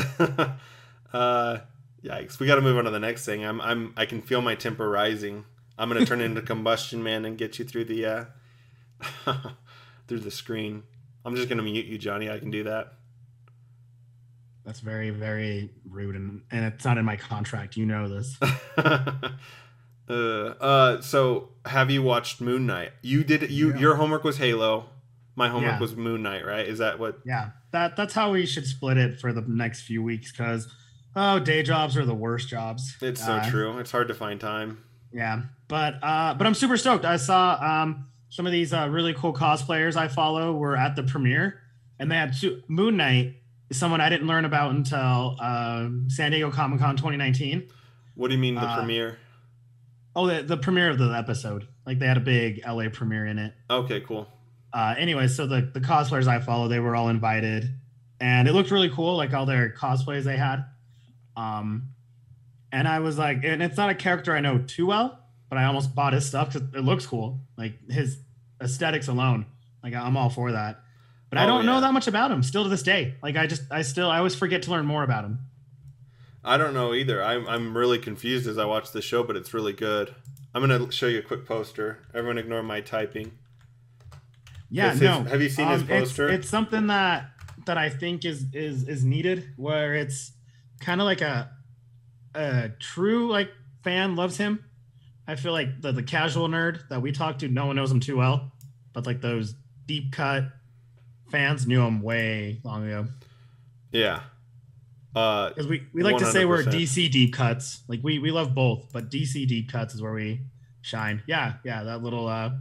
[1.14, 1.58] uh,
[2.04, 2.40] yikes!
[2.40, 3.46] We got to move on to the next thing.
[3.46, 5.46] I'm, I'm, I can feel my temper rising.
[5.78, 8.26] I'm gonna turn into combustion man and get you through the, uh,
[10.08, 10.84] through the screen.
[11.24, 12.30] I'm just gonna mute you, Johnny.
[12.30, 12.94] I can do that.
[14.66, 17.78] That's very, very rude, and and it's not in my contract.
[17.78, 18.38] You know this.
[18.78, 19.30] uh,
[20.10, 22.92] uh, so have you watched Moon Knight?
[23.02, 23.50] You did.
[23.52, 23.80] You Yeah.
[23.80, 24.90] your homework was Halo.
[25.36, 25.80] My homework Yeah.
[25.80, 26.68] was Moon Knight, right?
[26.68, 27.20] Is that what?
[27.26, 30.68] Yeah, that that's how we should split it for the next few weeks because
[31.16, 32.96] oh, day jobs are the worst jobs.
[33.02, 33.78] It's so Uh, true.
[33.80, 34.84] It's hard to find time.
[35.12, 37.06] Yeah, but uh, but I'm super stoked.
[37.06, 41.04] I saw um some of these uh, really cool cosplayers I follow were at the
[41.04, 41.62] premiere,
[41.98, 43.36] and they had two, Moon Knight
[43.72, 47.70] someone I didn't learn about until um San Diego Comic Con 2019.
[48.16, 49.18] What do you mean the uh, premiere?
[50.16, 51.68] Oh, the, the premiere of the episode.
[51.86, 53.54] Like they had a big LA premiere in it.
[53.70, 54.28] Okay, cool.
[54.74, 57.68] uh anyway so the the cosplayers i follow they were all invited
[58.20, 60.64] and it looked really cool like all their cosplays they had
[61.38, 61.90] um
[62.72, 65.66] and i was like and it's not a character i know too well but i
[65.66, 68.18] almost bought his stuff because it looks cool like his
[68.62, 69.46] aesthetics alone
[69.84, 70.82] like i'm all for that
[71.30, 71.72] but i Oh, don't yeah.
[71.74, 74.18] know that much about him still to this day like i just i still i
[74.18, 75.40] always forget to learn more about him
[76.42, 77.22] I don't know either.
[77.22, 80.16] I'm I'm really confused as I watch the show, but it's really good.
[80.56, 82.00] I'm gonna show you a quick poster.
[82.14, 83.34] Everyone, ignore my typing.
[84.70, 86.30] yeah It's his- no have you seen his Um, it's- poster?
[86.30, 87.32] it's, something that
[87.66, 90.32] that i think is is is needed where it's
[90.80, 91.52] kind of like a
[92.36, 93.52] a true like
[93.84, 94.64] fan loves him.
[95.28, 98.00] I feel like the, the casual nerd that we talk to no one knows him
[98.00, 98.52] too well
[98.94, 100.46] but like those deep cut
[101.30, 103.08] fans knew him way long ago.
[103.92, 104.22] Yeah.
[105.16, 107.82] Uh, because we, we like to say we're dc deep cuts.
[107.88, 110.42] Like we we love both but dc deep cuts is where we
[110.82, 111.24] shine.
[111.28, 112.52] Yeah yeah that little uh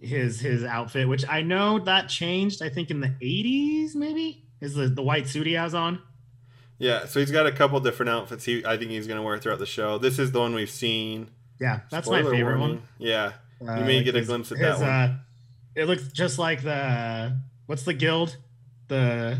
[0.00, 4.74] his his outfit which i know that changed i think in the 80s maybe is
[4.74, 6.00] the the white suit he has on
[6.78, 7.06] yeah.
[7.06, 8.44] So he's got a couple different outfits.
[8.44, 9.98] He I think he's gonna wear throughout the show.
[9.98, 11.30] This is the one we've seen.
[11.60, 12.76] yeah that's my favorite warning.
[12.78, 13.32] one Yeah.
[13.66, 14.88] Uh, You may get a his- glimpse at that his, one.
[14.90, 15.18] Uh,
[15.74, 17.36] it looks just like the
[17.66, 18.36] what's the guild
[18.88, 19.38] the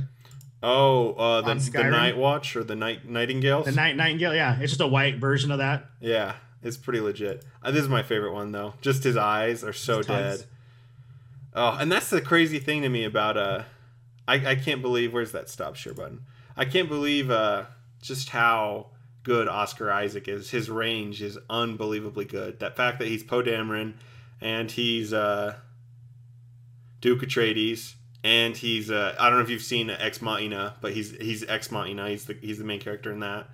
[0.62, 3.66] Oh, uh, the, the Night Watch or the Night Nightingales.
[3.66, 7.44] the night nightingale yeah it's just a white version of that Yeah, it's pretty legit.
[7.62, 8.74] Uh, this is my favorite one though.
[8.80, 10.44] Just his eyes are so dead.
[11.54, 13.62] Oh, and that's the crazy thing to me about uh,
[14.26, 16.20] I I can't believe where's that stop share button.
[16.56, 17.64] I can't believe uh
[18.02, 18.86] just how
[19.22, 20.50] good Oscar Isaac is.
[20.50, 22.60] His range is unbelievably good.
[22.60, 23.94] That fact that he's Poe Dameron
[24.40, 25.56] and he's uh
[27.00, 31.10] Duke Atreides and he's uh I don't know if you've seen Ex Machina, but he's
[31.16, 32.08] he's Ex Machina.
[32.08, 33.48] He's the he's the main character in that.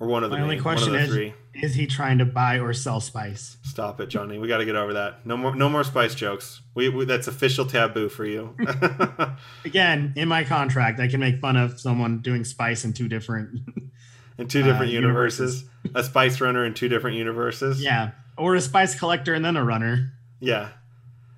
[0.00, 1.60] Or one of the My only question one of the is- three.
[1.60, 4.38] is he trying to buy or sell spice Stop it, Johnny.
[4.38, 5.26] We got to get over that.
[5.26, 6.60] No more, no more spice jokes.
[6.74, 8.54] We, we that's official taboo for you.
[9.64, 13.50] again in my contract i can make fun of someone doing spice in two different
[14.38, 15.64] in two different Uh, universes.
[15.94, 17.82] a spice runner in two different universes.
[17.82, 20.68] yeah or a spice collector and then a runner yeah.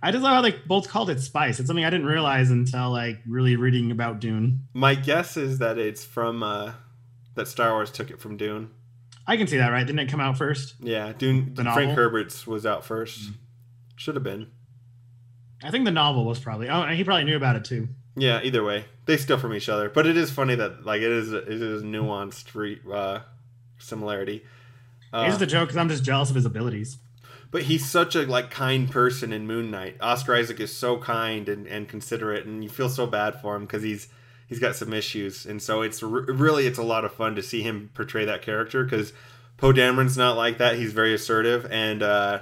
[0.03, 2.91] i just love how they both called it spice it's something i didn't realize until
[2.91, 6.73] like really reading about dune My guess is that it's from uh,
[7.35, 8.71] that Star Wars took it from Dune.
[9.27, 11.55] i can see that right didn't it come out first Yeah, Dune.
[11.55, 11.95] The Frank novel?
[11.95, 13.35] Herbert's was out 1st Mhm.
[13.97, 14.49] Should have been.
[15.63, 18.41] i think the novel was probably oh and he probably knew about it too Yeah.
[18.43, 19.89] Either way, they steal from each other.
[19.89, 23.21] But it is funny that like it is it is nuanced re, uh,
[23.79, 24.45] similarity.
[25.13, 26.99] Uh, Here's the joke because I'm just jealous of his abilities.
[27.53, 29.97] But he's such a like kind person in Moon Knight.
[30.01, 33.63] Oscar Isaac is so kind and, and considerate, and you feel so bad for him
[33.63, 34.09] because he's
[34.51, 37.63] he's got some issues, and so it's really it's a lot of fun to see
[37.63, 39.15] him portray that character because
[39.57, 40.77] Poe Dameron's not like that.
[40.77, 42.41] He's very assertive, and uh,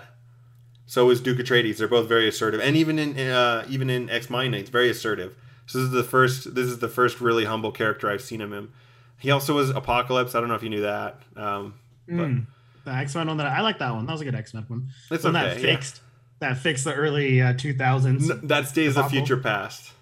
[0.87, 1.77] so is Duke Atreides.
[1.79, 5.37] They're both very assertive, and even in uh, even in Ex Machina, he's very assertive.
[5.67, 8.53] So this is the first this is the first really humble character I've seen him
[8.53, 8.71] in.
[9.19, 10.35] He also was Apocalypse.
[10.35, 11.21] I don't know if you knew that.
[11.37, 11.75] Um,
[12.09, 12.47] Mm.
[12.85, 14.07] The X Men one that I like that one.
[14.07, 14.89] That was a good X Men one.
[15.11, 15.47] it's one okay.
[15.47, 15.75] that yeah.
[15.75, 16.01] fixed
[16.41, 18.31] that fixed the early uh, 2000s.
[18.31, 19.29] N- That's Days of Apocalypse?
[19.29, 19.93] Future Past.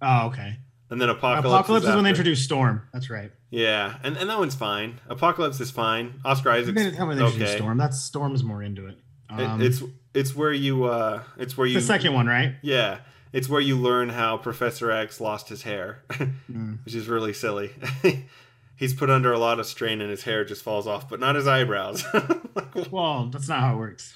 [0.00, 0.58] Oh, okay.
[0.88, 1.46] And then Apocalypse.
[1.46, 2.20] Apocalypse, is, when they after.
[2.22, 2.82] introduced Storm.
[2.92, 3.32] That's right.
[3.50, 5.00] Yeah, and, and that one's fine.
[5.08, 6.20] Apocalypse is fine.
[6.24, 7.58] Oscar They Isaac's didn't tell me they introduced okay.
[7.58, 7.78] Storm.
[7.78, 8.98] That's Storm's more into it.
[9.30, 9.82] It- Um, it's
[10.14, 12.54] it's where you uh it's where you the second one, right?
[12.62, 12.98] yeah
[13.32, 16.78] it's where you learn how Professor X lost his hair, Mm.
[16.84, 17.72] which is really silly.
[18.76, 21.34] He's put under a lot of strain and his hair just falls off, but not
[21.34, 22.04] his eyebrows.
[22.54, 24.14] Like, Well, that's not how it works.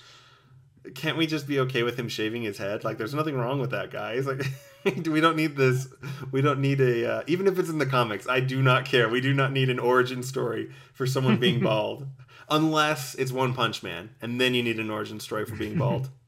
[0.95, 2.85] Can't we just be okay with him shaving his head?
[2.85, 4.27] Like, there's nothing wrong with that, guys.
[4.27, 4.47] Like,
[5.07, 5.89] we don't need this.
[6.33, 7.13] We don't need a.
[7.13, 9.09] Uh, even if it's in the comics, I do not care.
[9.09, 12.07] We do not need an origin story for someone being bald,
[12.49, 16.09] unless it's One Punch Man, and then you need an origin story for being bald.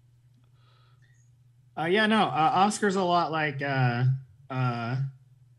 [1.75, 2.25] Uh, yeah, no.
[2.25, 3.62] Uh, Oscar's a lot like.
[3.62, 4.05] Uh,
[4.51, 4.97] uh,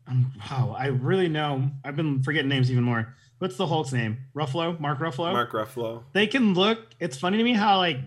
[0.06, 1.70] um, wow, I really know.
[1.84, 3.16] I've been forgetting names even more.
[3.38, 4.18] What's the Hulk's name?
[4.34, 5.32] Ruffalo, Mark Ruffalo.
[5.32, 6.04] Mark Ruffalo.
[6.12, 6.78] They can look.
[7.00, 7.98] It's funny to me how like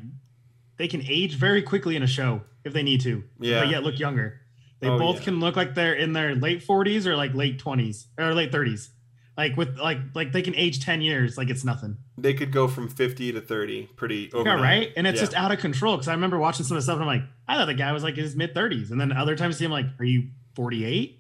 [0.78, 3.24] they can age very quickly in a show if they need to.
[3.40, 3.62] Yeah.
[3.62, 4.42] but yet look younger.
[4.80, 5.24] They Oh, both yeah.
[5.24, 8.90] can look like they're in their late 40s or like late 20s or late 30s.
[9.36, 11.98] Like with like like they can age ten years like it's nothing.
[12.18, 14.92] They could go from 50 to 30 pretty Yeah, right.
[14.98, 15.26] And it's Yeah.
[15.26, 17.30] just out of control because I remember watching some of the stuff and I'm like,
[17.48, 19.60] I thought the guy was like in his mid thirties, and then other times I
[19.60, 21.20] see him like, are you forty eight?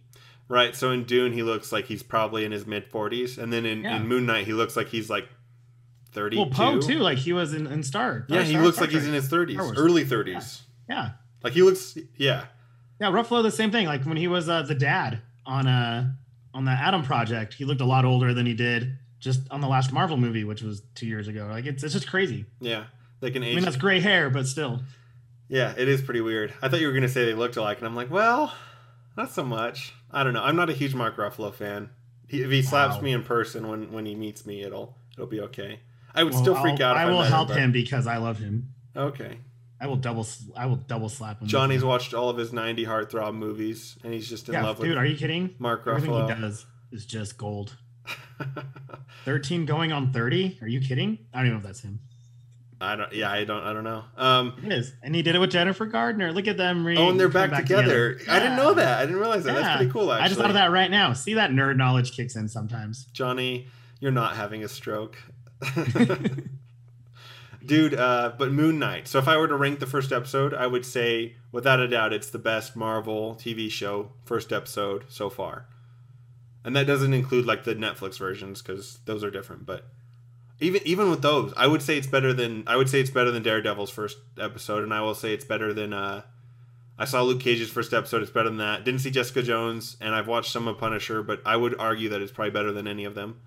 [0.50, 0.76] Right.
[0.76, 3.38] So in Dune, he looks like he's probably in his mid 40s.
[3.38, 5.28] And then in, in Moon Knight, he looks like he's like
[6.18, 6.42] 32.
[6.42, 8.26] Well, Poe too, like he was in, in Star.
[8.28, 10.62] Yeah, he Star- looks Star like he's in his 30s, early 30s.
[10.90, 11.12] Yeah,
[11.44, 12.46] Like he looks, yeah.
[13.00, 13.08] yeah.
[13.12, 13.86] Ruffalo, the same thing.
[13.86, 16.12] Like when he was uh, the dad on uh
[16.54, 19.68] on the Adam Project, he looked a lot older than he did just on the
[19.68, 21.48] last Marvel movie, which was two years ago.
[21.52, 22.46] Like it's it's just crazy.
[22.60, 22.86] Yeah.
[23.20, 24.82] They can I mean, that's gray hair, but still.
[25.50, 26.54] yeah, it is pretty weird.
[26.62, 27.78] I thought you were going to say they looked alike.
[27.80, 28.54] And I'm like, well,
[29.16, 29.94] not so much.
[30.12, 30.44] I don't know.
[30.44, 31.90] I'm not a huge Mark Ruffalo fan.
[32.28, 33.02] He, if he slaps Wow.
[33.02, 35.80] me in person when, when he meets me, it'll it'll be okay.
[36.18, 36.96] I would Well, still freak I'll- out.
[36.98, 38.70] If I I will help but- him because I love him.
[38.96, 39.38] Okay.
[39.80, 40.28] I will double.
[40.56, 41.48] I will double slap him.
[41.48, 44.82] Johnny's watched all of his 90 heartthrob movies, and he's just in yeah, love dude.
[44.82, 45.54] with Dude, Are you kidding?
[45.60, 46.42] Mark Everything he Ruffalo.
[46.42, 47.78] does is just gold.
[49.26, 50.58] Thirteen going on thirty?
[50.62, 51.20] Are you kidding?
[51.34, 52.00] I don't even know if that's him.
[52.80, 53.12] I don't.
[53.14, 53.64] Yeah, I don't.
[53.64, 54.04] I don't know.
[54.16, 54.54] Um.
[54.66, 56.32] It is, and he did it with Jennifer Gardner.
[56.32, 56.86] Look at them.
[56.86, 58.20] Re- Oh, and they're coming back, together.
[58.30, 59.00] I didn't know that.
[59.00, 59.54] I didn't realize that.
[59.56, 59.62] Yeah.
[59.62, 60.12] That's pretty cool.
[60.12, 61.14] Actually, I just thought of that right now.
[61.14, 63.06] See that nerd knowledge kicks in sometimes.
[63.14, 63.68] Johnny,
[64.00, 65.18] you're not having a stroke.
[67.66, 69.08] Dude, uh, but Moon Knight.
[69.08, 72.14] So if I were to rank the first episode, I would say, without a doubt,
[72.14, 75.68] it's the best Marvel TV show first episode so far.
[76.64, 79.66] And that doesn't include like the Netflix versions because those are different.
[79.66, 79.86] But
[80.60, 83.32] even even with those, I would say it's better than I would say it's better
[83.32, 86.24] than Daredevil's first episode, and I will say it's better than uh,
[86.98, 88.22] I saw Luke Cage's first episode.
[88.24, 88.84] It's better than that.
[88.84, 92.22] Didn't see Jessica Jones, and I've watched some of Punisher, but I would argue that
[92.22, 93.40] it's probably better than any of them.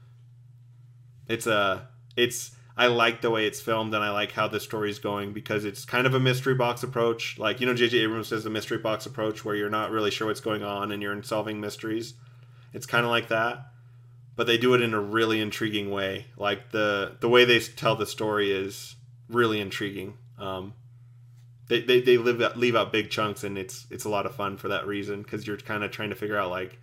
[1.29, 1.81] It's uh,
[2.17, 5.65] it's I like the way it's filmed, and I like how the story's going because
[5.65, 7.39] it's kind of a mystery box approach.
[7.39, 7.99] Like you know, J.J.
[7.99, 11.03] Abrams says the mystery box approach, where you're not really sure what's going on and
[11.03, 12.15] you're solving mysteries.
[12.73, 13.67] It's kind of like that,
[14.37, 16.27] but they do it in a really intriguing way.
[16.37, 18.97] Like the the way they tell the story is
[19.29, 20.15] really intriguing.
[20.39, 20.75] Um,
[21.71, 24.35] they, they, they leave out, leave out big chunks and it's it's a lot of
[24.35, 26.79] fun for that reason because you're kind of trying to figure out like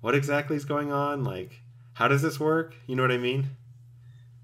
[0.00, 1.60] what exactly is going on like
[1.94, 3.48] how does this work you know what i mean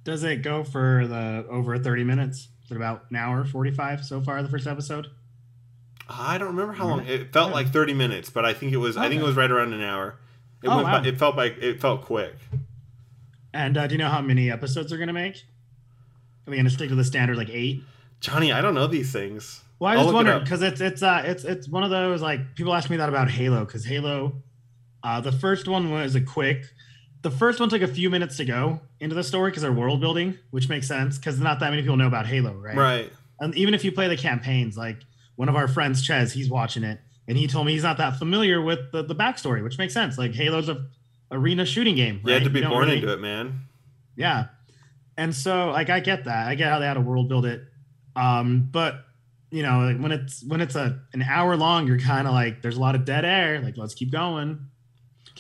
[0.05, 2.49] Does it go for the over thirty minutes?
[2.65, 4.43] Is it about an hour forty five so far?
[4.43, 5.09] The first episode.
[6.09, 8.97] i don't remember how long it felt like 30 minutes but i think it was
[8.97, 10.17] i think it was right around an hour
[10.61, 11.03] it, Oh, by, wow.
[11.05, 12.35] it felt like it felt quick
[13.55, 15.37] And uh, do you know how many episodes they're gonna make?
[16.47, 17.85] Are they gonna stick to the standard like eight?
[18.21, 20.43] johnny i don't know these things Well, I I'll just it wondered up.
[20.45, 23.31] because it's it's uh it's it's one of those like people ask me that about
[23.31, 24.43] Halo because Halo,
[25.05, 26.65] uh, the first one was a quick.
[27.23, 30.01] The first one took a few minutes to go into the story because they're world
[30.01, 32.77] building, which makes sense because not that many people know about Halo, right?
[32.77, 34.99] right And even if you play the campaigns, like
[35.37, 38.19] one of our friends, Ches, he's watching it, and he told me he's not that
[38.19, 40.17] familiar with the, the backstory, which makes sense.
[40.17, 40.87] Like Halo's a
[41.31, 42.21] arena shooting game.
[42.25, 43.67] you had to be born really- into it man
[44.21, 44.47] yeah.
[45.17, 46.47] And so like I get that.
[46.47, 47.63] I get how they had to world build it.
[48.15, 49.05] Um, but
[49.51, 52.63] you know, like, when it's when it's a an hour long, you're kind of like
[52.63, 53.61] there's a lot of dead air.
[53.61, 54.67] Like let's keep going.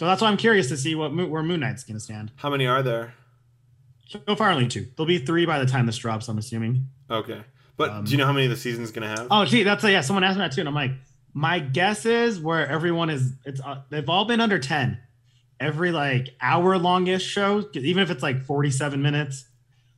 [0.00, 2.32] So that's why I'm curious to see what where Moon Knight's gonna stand.
[2.36, 3.12] how many are there
[4.08, 4.86] So far only two.
[4.96, 6.26] There'll be three by the time this drops.
[6.26, 6.88] I'm assuming.
[7.10, 7.42] okay
[7.76, 9.92] but Um, do you know how many the season's gonna have Oh, gee, that's a,
[9.92, 10.00] yeah.
[10.00, 10.92] Someone asked me that too, and I'm like,
[11.34, 13.34] my guess is where everyone is.
[13.44, 14.98] It's uh, they've all been under ten.
[15.60, 19.44] Every like hour longish show, even if it's like 47 minutes.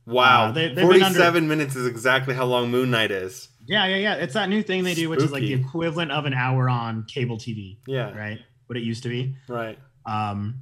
[0.05, 3.47] wow uh, they- they've been under- 47 minutes is exactly how long moon knight is
[3.65, 4.13] Yeah, yeah, yeah.
[4.15, 7.05] It's that new thing they do, which is like the equivalent of an hour on
[7.05, 8.39] cable TV, yeah right?
[8.67, 9.37] What it used to be.
[9.47, 10.61] right Um,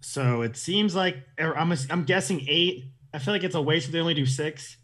[0.00, 2.84] so it seems like I'm I'm guessing eight.
[3.12, 4.76] I feel like it's a waste if they only do six.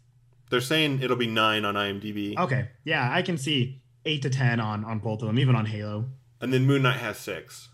[0.49, 4.59] They're saying it'll be nine on IMDb, Okay, yeah, I can see eight to ten
[4.59, 6.05] on on both of them, even on Halo.
[6.41, 7.69] and then Moon Knight has six.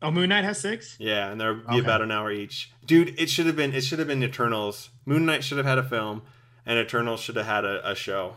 [0.00, 0.96] Oh, Moon Knight has six.
[0.98, 1.78] Yeah, and they'll be Okay.
[1.78, 2.72] about an hour each.
[2.84, 4.90] Dude, it should have been it should have been Eternals.
[5.06, 6.22] Moon Knight should have had a film,
[6.66, 8.36] and Eternals should have had a, a show.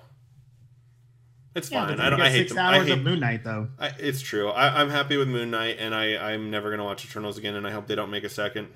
[1.56, 2.00] It's Yeah, fine.
[2.00, 2.22] I don't.
[2.22, 2.66] I hate six them.
[2.66, 3.70] I hours hate, of Moon Knight though.
[3.80, 4.50] I, it's true.
[4.50, 7.66] I, I'm happy with Moon Knight, and I I'm never gonna watch Eternals again, and
[7.66, 8.68] I hope they don't make a second.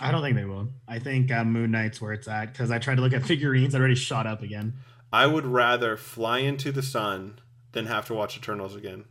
[0.00, 0.68] I don't think they will.
[0.88, 3.74] I think uh, Moon Knight's where it's at because I tried to look at figurines.
[3.74, 4.74] I already shot up again.
[5.12, 7.38] I would rather fly into the sun
[7.72, 9.04] than have to watch Eternals again.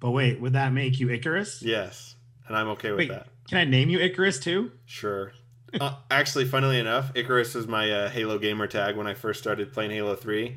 [0.00, 1.62] But wait, would that make you Icarus?
[1.62, 2.16] Yes,
[2.48, 3.28] and I'm okay with Wait, that.
[3.48, 4.72] can I name you Icarus too?
[4.84, 5.32] Sure.
[5.80, 9.72] Uh, actually, funnily enough, Icarus was my uh, Halo gamer tag when I first started
[9.72, 10.56] playing Halo 3.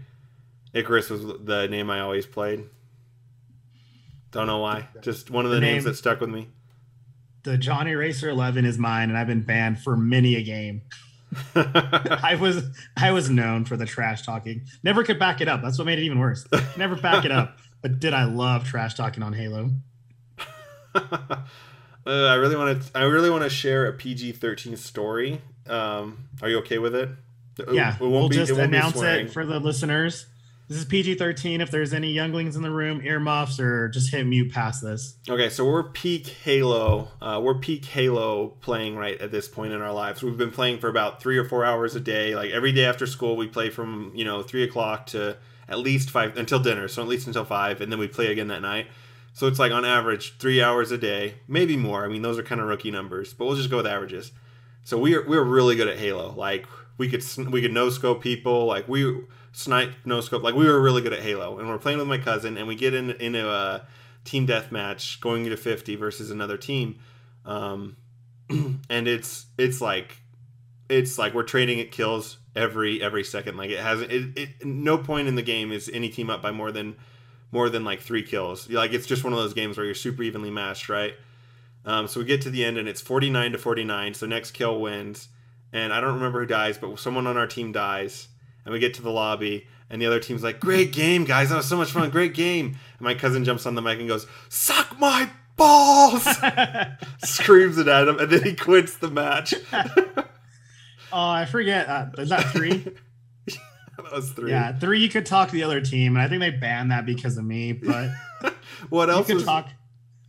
[0.73, 2.65] Icarus was the name I always played.
[4.31, 4.87] Don't know why.
[5.01, 6.47] Just one of the, The names name- that stuck with me.
[7.43, 10.81] The Johnny Racer 11 is mine, and I've been banned for many a game.
[11.55, 12.63] I was
[12.97, 14.63] I was known for the trash talking.
[14.83, 15.61] Never could back it up.
[15.61, 16.45] That's what made it even worse.
[16.75, 17.57] Never back it up.
[17.81, 19.71] But did I love trash talking on Halo?
[22.07, 22.97] Uh, I really want to.
[22.97, 25.41] I really want to share a PG thirteen story.
[25.67, 27.09] Um, are you okay with it?
[27.71, 30.25] Yeah, it won't we'll be- just announce it for the listeners.
[30.69, 31.61] This is PG 13.
[31.61, 35.15] If there's any younglings in the room, earmuffs, or just hit mute past this.
[35.27, 37.07] Okay, so we're peak Halo.
[37.19, 40.21] Uh, we're peak Halo playing right at this point in our lives.
[40.21, 42.35] We've been playing for about three or four hours a day.
[42.35, 46.11] Like every day after school, we play from you know three o'clock to at least
[46.11, 46.87] five until dinner.
[46.87, 48.85] So at least until five, and then we play again that night.
[49.33, 52.05] So it's like on average three hours a day, maybe more.
[52.05, 54.33] I mean, those are kind of rookie numbers, but we'll just go with averages.
[54.83, 56.31] So we are we're really good at Halo.
[56.31, 56.67] Like
[56.99, 58.67] we could we could no scope people.
[58.67, 60.43] Like we snipe no scope.
[60.43, 62.75] Like we were really good at Halo, and we're playing with my cousin, and we
[62.75, 63.85] get in into a
[64.25, 66.99] team death match going into fifty versus another team,
[67.45, 67.97] um,
[68.49, 70.21] and it's it's like
[70.89, 73.57] it's like we're trading at kills every every second.
[73.57, 76.51] Like it hasn't it, it no point in the game is any team up by
[76.51, 76.95] more than
[77.51, 78.69] more than like three kills.
[78.69, 81.13] Like it's just one of those games where you're super evenly matched, right?
[81.85, 84.13] Um, so we get to the end and it's 49 to 49.
[84.13, 85.29] So next kill wins.
[85.71, 88.27] And I don't remember who dies, but someone on our team dies.
[88.69, 91.49] And we get to the lobby and the other team's like, "Great game, guys!
[91.49, 92.07] That was so much fun.
[92.11, 96.23] Great game!" And my cousin jumps on the mic and goes, "Suck my balls!"
[97.23, 99.55] Screams it at him, and then he quits the match.
[99.73, 100.23] oh,
[101.11, 101.89] I forget.
[101.89, 102.77] Uh, is that three?
[103.47, 104.51] that was three.
[104.51, 104.99] yeah, three.
[104.99, 107.45] You could talk to the other team, and I think they banned that because of
[107.45, 107.73] me.
[107.73, 108.11] But
[108.89, 109.69] What you else could was talk.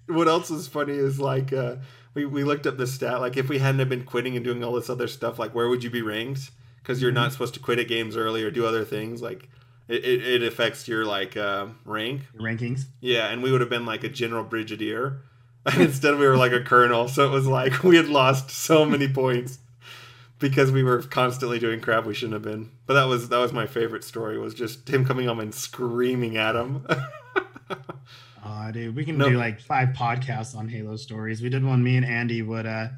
[0.07, 1.77] what else is funny is like uh,
[2.15, 4.65] we, we looked up the stat like if we hadn't have been quitting and doing
[4.65, 6.51] all this other stuff like where would you be ranked
[6.83, 9.49] because you're not supposed to quit at games early or do other things like
[9.89, 12.85] it, it, affects your like uh, rank rankings.
[13.01, 15.19] yeah and we would have been like a general brigadier
[15.67, 18.85] and instead we were like a colonel so it was like we had lost so
[18.85, 19.59] many points
[20.39, 23.53] because we were constantly doing crap we shouldn't have been but that was that was
[23.53, 26.87] my favorite story was just him coming home and screaming at him
[28.43, 29.29] Oh, dude, we can No.
[29.29, 31.43] do like five podcasts on Halo stories.
[31.43, 31.83] We did one.
[31.85, 32.67] Me and Andy would.
[32.67, 32.89] uh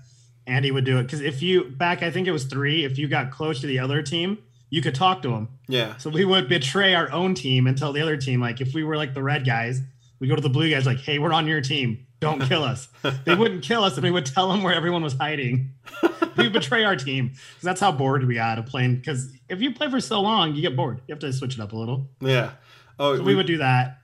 [0.47, 2.85] Andy would do it because if you back, I think it was three.
[2.85, 4.39] If you got close to the other team,
[4.71, 5.49] you could talk to them.
[5.69, 8.75] yeah So we would betray our own team and tell the other team, like if
[8.75, 9.81] we were like the red guys,
[10.19, 12.07] we go to the blue guys, like, hey, we're on your team.
[12.21, 12.89] Don't kill us.
[13.25, 15.73] they wouldn't kill us, and we would tell them where everyone was hiding.
[16.37, 18.97] we betray our team because that's how bored we got of playing.
[18.97, 21.01] Because if you play for so long, you get bored.
[21.09, 22.09] You have to switch it up a little.
[22.21, 22.53] yeah
[22.99, 23.99] oh So we would do that.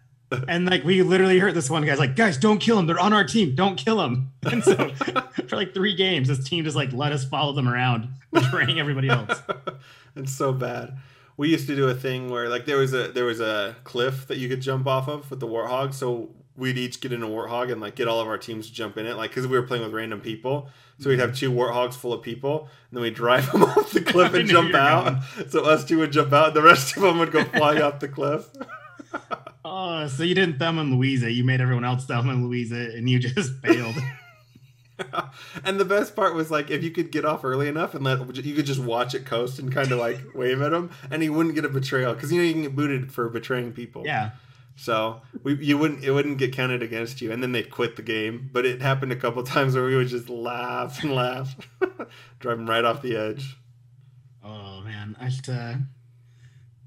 [0.47, 2.87] And like we literally heard this one guy's like, guys, don't kill them.
[2.87, 3.55] They're on our team.
[3.55, 4.33] Don't kill them.
[4.51, 4.89] And so
[5.49, 9.09] for like three games, this team just like let us follow them around, betraying everybody
[9.09, 9.43] else.
[10.17, 10.97] it's so bad.
[11.37, 14.27] We used to do a thing where like there was a there was a cliff
[14.29, 15.93] that you could jump off of with the warthog.
[15.93, 18.73] So we'd each get in a warthog and like get all of our teams to
[18.73, 20.69] jump in it, like because we were playing with random people.
[20.99, 24.01] So we'd have two warthogs full of people, and then we'd drive them off the
[24.01, 25.23] cliff and jump out.
[25.49, 28.01] So us two would jump out, and the rest of them would go flying off
[28.01, 28.49] the cliff.
[29.71, 31.33] Oh, so you didn't Thelma and Louise it.
[31.33, 33.97] You made everyone else Thelma and Louise it, and you just failed.
[35.65, 38.35] and the best part was like if you could get off early enough and let
[38.45, 41.29] you could just watch it coast and kind of like wave at him, and he
[41.29, 44.03] wouldn't get a betrayal because you know you can get booted for betraying people.
[44.05, 44.31] yeah.
[44.77, 48.03] So we you wouldn't it wouldn't get counted against you, and then they'd quit the
[48.03, 48.49] game.
[48.53, 51.57] But it happened a couple times where we would just laugh and laugh,
[52.39, 53.57] drive them right off the edge.
[54.43, 55.75] Oh man, I just uh,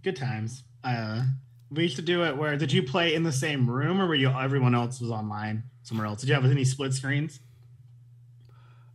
[0.03, 0.63] good times.
[0.85, 1.23] Uh,
[1.71, 4.15] we used to do it where did you play in the same room or were
[4.15, 6.19] you everyone else was online somewhere else?
[6.21, 7.39] Did you have any split screens?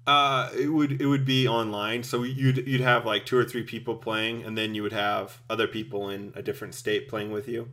[0.07, 3.65] Uh, it would it would be online, so you'd you'd have like two or three
[3.65, 7.49] people playing, and then you would have other people in a different state playing with
[7.49, 7.69] you.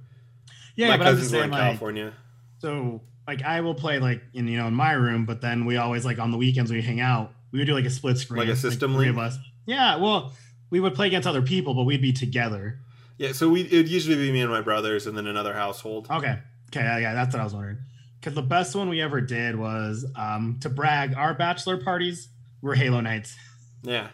[0.76, 2.14] Yeah, My but I'm cousins were in like California.
[2.58, 5.78] so like I will play like in you know in my room, but then we
[5.78, 8.40] always like on the weekends we hang out, we would do like a split screen,
[8.40, 9.12] Like a system three link?
[9.12, 9.38] of us.
[9.68, 10.34] Yeah, well,
[10.72, 12.80] we would play against other people, but we'd be together.
[13.18, 16.08] Yeah, so we it would usually be me and my brothers, and then another household.
[16.10, 16.38] Okay.
[16.70, 16.84] Okay.
[16.84, 17.78] Yeah, yeah, that's what I was wondering.
[18.20, 21.14] Because the best one we ever did was um, to brag.
[21.16, 22.30] Our bachelor parties
[22.62, 23.36] were Halo nights.
[23.84, 24.08] Yeah,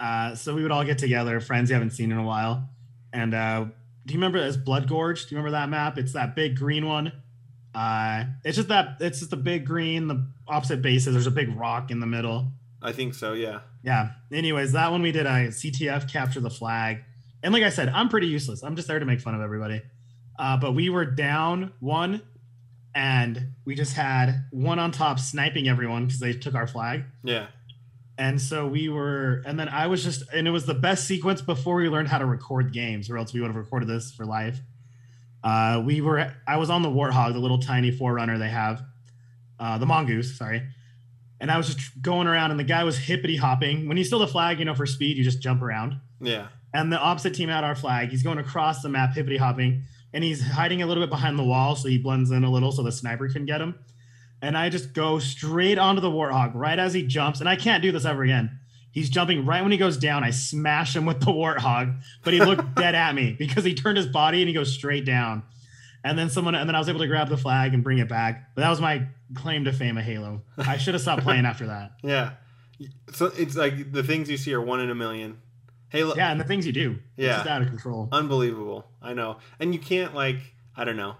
[0.00, 2.66] Uh, so we would all get together, friends you haven't seen in a while.
[3.12, 3.66] And uh,
[4.06, 5.26] do you remember as Blood Gulch?
[5.28, 5.98] Do you remember that map?
[5.98, 7.12] It's that big green one.
[7.74, 11.12] Uh, it's just that it's just the big green, the opposite bases.
[11.12, 12.50] There's a big rock in the middle.
[12.82, 13.34] I think so.
[13.34, 13.60] Yeah.
[13.82, 14.12] Yeah.
[14.32, 17.04] Anyways, that one we did a CTF capture the flag.
[17.42, 18.62] And like I said, I'm pretty useless.
[18.62, 19.82] I'm just there to make fun of everybody.
[20.38, 22.22] Uh, but we were down one
[22.94, 27.04] and we just had one on top sniping everyone because they took our flag.
[27.22, 27.46] Yeah.
[28.18, 31.40] And so we were, and then I was just, and it was the best sequence
[31.40, 34.26] before we learned how to record games, or else we would have recorded this for
[34.26, 34.60] life.
[35.42, 38.82] Uh, we were, I was on the Warthog, the little tiny forerunner they have,
[39.58, 40.62] uh, the Mongoose, sorry.
[41.40, 43.88] And I was just going around, and the guy was hippity hopping.
[43.88, 45.98] When you steal the flag, you know, for speed, you just jump around.
[46.20, 46.48] Yeah.
[46.72, 48.10] And the opposite team had our flag.
[48.10, 51.44] He's going across the map, hippity hopping, and he's hiding a little bit behind the
[51.44, 53.74] wall, so he blends in a little, so the sniper can get him.
[54.42, 57.82] and I just go straight onto the warthog right as he jumps, and I can't
[57.82, 58.58] do this ever again.
[58.92, 60.24] He's jumping right when he goes down.
[60.24, 63.96] I smash him with the warthog, but he looked dead at me because he turned
[63.98, 65.42] his body and he goes straight down.
[66.02, 68.08] And then someone, and then I was able to grab the flag and bring it
[68.08, 68.54] back.
[68.54, 70.42] But that was my claim to fame of Halo.
[70.56, 71.92] I should have stopped playing after that.
[72.02, 72.30] Yeah.
[73.12, 75.36] So it's like the things you see are one in a million.
[75.90, 76.14] Halo.
[76.16, 76.98] Yeah, and the things you do.
[77.16, 77.26] Yeah.
[77.28, 78.08] It's just out of control.
[78.12, 78.86] Unbelievable.
[79.02, 79.38] I know.
[79.58, 80.38] And you can't like
[80.76, 81.16] I don't know.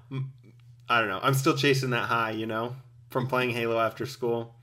[0.89, 1.21] I don't know.
[1.23, 2.75] I'm still chasing that high, you know,
[3.11, 4.55] from playing Halo after school.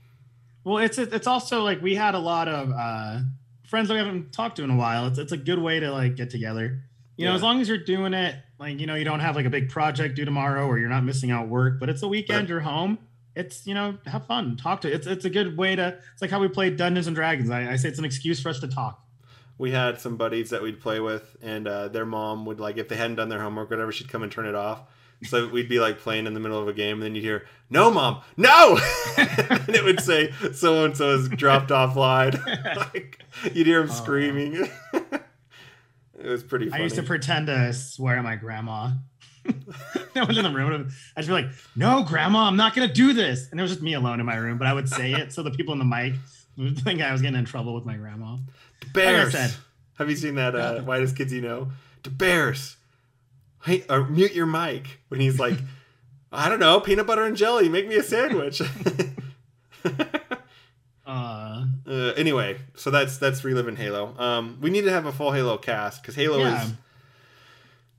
[0.64, 3.20] Well, it's it's also like we had a lot of uh,
[3.68, 5.06] friends that we haven't talked to in a while.
[5.06, 6.82] It's it's a good way to like get together.
[7.16, 7.36] You know, Yeah.
[7.36, 9.70] as long as you're doing it, like you know, you don't have like a big
[9.70, 11.80] project due tomorrow, or you're not missing out work.
[11.80, 12.48] But it's a weekend, Right.
[12.48, 12.98] you're home.
[13.34, 14.92] It's you know, have fun, talk to.
[14.92, 15.98] It's it's a good way to.
[16.12, 17.50] It's like how we played Dungeons and Dragons.
[17.50, 19.02] I, I say it's an excuse for us to talk.
[19.58, 22.88] We had some buddies that we'd play with, and uh, their mom would like if
[22.88, 24.82] they hadn't done their homework, whatever, she'd come and turn it off.
[25.24, 27.46] So we'd be like playing in the middle of a game, and then you'd hear,
[27.70, 28.78] "No, mom, no,"
[29.18, 32.34] and it would say, "So and so has dropped off line."
[32.76, 33.18] like
[33.52, 33.94] you'd hear him Oh.
[33.94, 34.68] screaming.
[34.92, 36.82] it was pretty Funny.
[36.82, 38.90] I used to pretend to swear at my grandma.
[40.14, 40.88] no one's in the room.
[41.16, 43.82] I'd just be like, "No, grandma, I'm not gonna do this," and it was just
[43.82, 44.56] me alone in my room.
[44.56, 46.14] But I would say it so the people in the mic
[46.56, 48.36] would think I was getting in trouble with my grandma.
[48.92, 49.32] Bears.
[49.32, 49.54] said.
[49.98, 50.54] Have you seen that?
[50.54, 50.80] Uh, Yeah.
[50.82, 51.68] Whitest kids you know.
[52.02, 52.76] The Bears.
[53.64, 55.58] Hey, or mute your mic when he's like,
[56.32, 57.68] I don't know, peanut butter and jelly.
[57.68, 58.60] Make me a sandwich.
[61.06, 64.14] Uh, uh, anyway, so that's that's reliving Halo.
[64.18, 66.64] Um, we need to have a full Halo cast because Halo Yeah.
[66.64, 66.72] is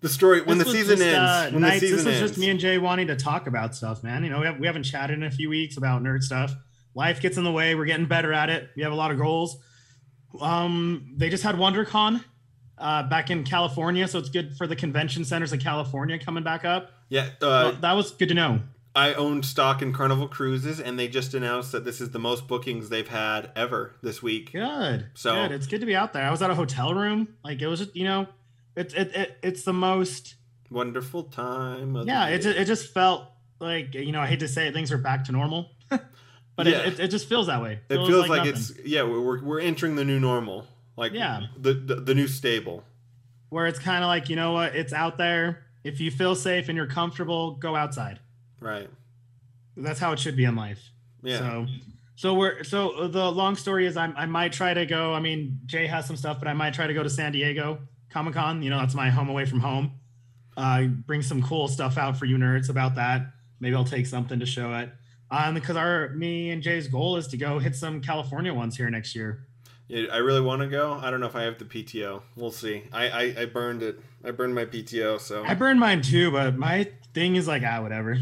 [0.02, 1.54] the story when This the season just, uh, ends.
[1.54, 4.04] when nights- the season this was just me and Jay wanting to talk about stuff,
[4.04, 4.24] man.
[4.24, 6.54] You know, we, have, we haven't chatted in a few weeks about nerd stuff.
[6.94, 7.74] Life gets in the way.
[7.74, 8.70] We're getting better at it.
[8.76, 9.58] We have a lot of goals.
[10.40, 12.24] Um, they just had WonderCon
[12.78, 16.66] uh, back in California, so it's good for the convention centers of California coming back
[16.66, 16.92] up.
[17.10, 18.62] yeah, uh, Well, that was good to know.
[18.96, 22.48] I owned stock in Carnival Cruises, and they just announced that this is the most
[22.48, 24.52] bookings they've had ever this week.
[24.52, 25.08] Good.
[25.14, 25.52] So- good.
[25.52, 26.24] It's good to be out there.
[26.26, 27.36] I was at a hotel room.
[27.44, 28.28] Like it was just, you know,
[28.76, 30.36] it's it, it it's the most
[30.72, 31.96] Wonderful time.
[31.96, 33.26] Of the yeah, it just, it just felt
[33.60, 35.72] like you know, I hate to say it, things are back to normal.
[36.64, 36.80] but Yeah.
[36.82, 37.80] it, it, it just feels that way.
[37.90, 38.54] It feels like, nothing.
[38.54, 41.48] it's yeah we're, we're entering the new normal like Yeah.
[41.58, 42.84] the the, the new stable
[43.50, 45.64] where it's kind of like, you know what, it's out there.
[45.84, 48.20] If you feel safe and you're comfortable, go outside.
[48.60, 48.90] right
[49.78, 50.82] That's how it should be in life.
[51.24, 51.66] yeah So,
[52.16, 55.14] so we're so the long story is I I might try to go.
[55.14, 57.80] I mean, Jay has some stuff, but I might try to go to San Diego
[58.10, 58.62] Comic Con.
[58.62, 59.92] You know, that's my home away from home.
[60.58, 63.22] Uh, bring some cool stuff out for you nerds about that.
[63.62, 64.90] Maybe I'll take something to show it.
[65.32, 68.90] Um, because our me and Jay's goal is to go hit some California ones here
[68.90, 69.46] next year.
[69.88, 71.00] Yeah, I really want to go.
[71.02, 72.22] I don't know if I have the PTO.
[72.36, 72.84] We'll see.
[72.94, 74.00] I, I I burned it.
[74.24, 75.20] I burned my PTO.
[75.20, 78.20] So I burned mine too, but my thing is like ah whatever.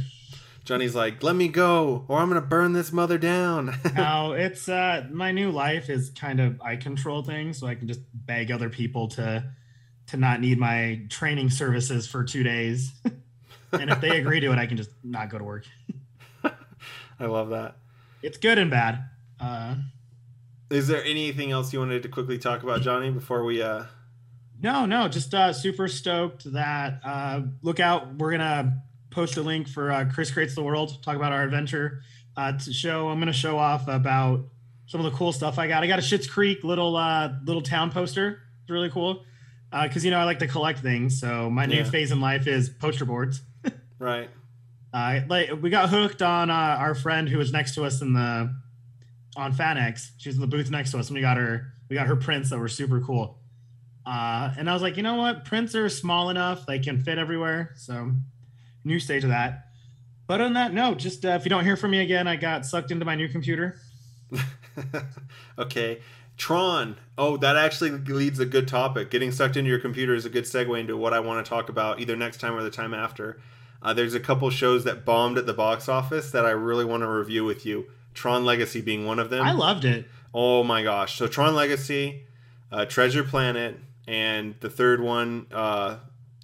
[0.63, 5.07] Johnny's like, "Let me go, or I'm gonna burn this mother down." no, it's uh
[5.11, 8.69] my new life is kind of I control things, so I can just beg other
[8.69, 9.45] people to
[10.07, 12.91] to not need my training services for two days.
[13.71, 15.65] and if they agree to it, I can just not go to work.
[17.19, 17.75] I love that.
[18.21, 19.03] It's good and bad.
[19.39, 19.75] Uh
[20.69, 23.61] Is there anything else you wanted to quickly talk about, Johnny, before we?
[23.61, 23.83] uh
[24.61, 29.67] no, no, just uh super stoked that uh look out, we're gonna post a link
[29.67, 32.01] for uh Chris Creates the World, talk about our adventure
[32.35, 34.45] uh to show I'm gonna show off about
[34.87, 35.83] some of the cool stuff I got.
[35.83, 38.41] I got a Schitt's Creek little uh little town poster.
[38.61, 39.23] It's really cool.
[39.69, 41.19] Uh, because you know I like to collect things.
[41.19, 41.83] So my new Yeah.
[41.83, 43.41] phase in life is poster boards.
[43.99, 44.29] Right.
[44.97, 48.13] Uh, like we got hooked on uh, our friend who was next to us in
[48.13, 48.51] the
[49.35, 50.09] on FanX.
[50.17, 52.15] She was in the booth next to us, and we got her we got her
[52.15, 53.37] prints that were super cool.
[54.07, 57.19] Uh, and I was like, you know what, prints are small enough; they can fit
[57.19, 57.73] everywhere.
[57.75, 58.11] So,
[58.83, 59.65] new stage of that.
[60.25, 62.65] But on that note, just uh, if you don't hear from me again, I got
[62.65, 63.79] sucked into my new computer.
[65.59, 66.01] okay.
[66.37, 66.97] Tron.
[67.19, 69.11] Oh, that actually leads a good topic.
[69.11, 71.69] Getting sucked into your computer is a good segue into what I want to talk
[71.69, 73.39] about either next time or the time after.
[73.81, 77.03] Uh, there's a couple shows that bombed at the box office that I really want
[77.03, 77.85] to review with you.
[78.13, 79.45] Tron Legacy being one of them.
[79.45, 80.07] I loved it.
[80.33, 81.17] Oh my gosh.
[81.17, 82.23] So Tron Legacy,
[82.71, 85.97] uh, Treasure Planet, and the third one uh,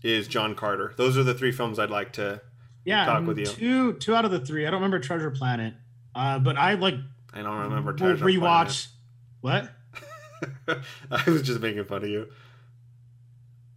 [0.04, 0.94] is John Carter.
[0.98, 2.42] Those are the three films I'd like to.
[2.86, 3.46] Yeah, Talk um, with you.
[3.46, 4.68] two two out of the three.
[4.68, 5.74] I don't remember Treasure Planet,
[6.14, 6.96] uh, but I like
[7.34, 8.88] I don't remember Treasure rewatch.
[9.42, 9.70] What?
[11.12, 12.28] I was just making fun of you.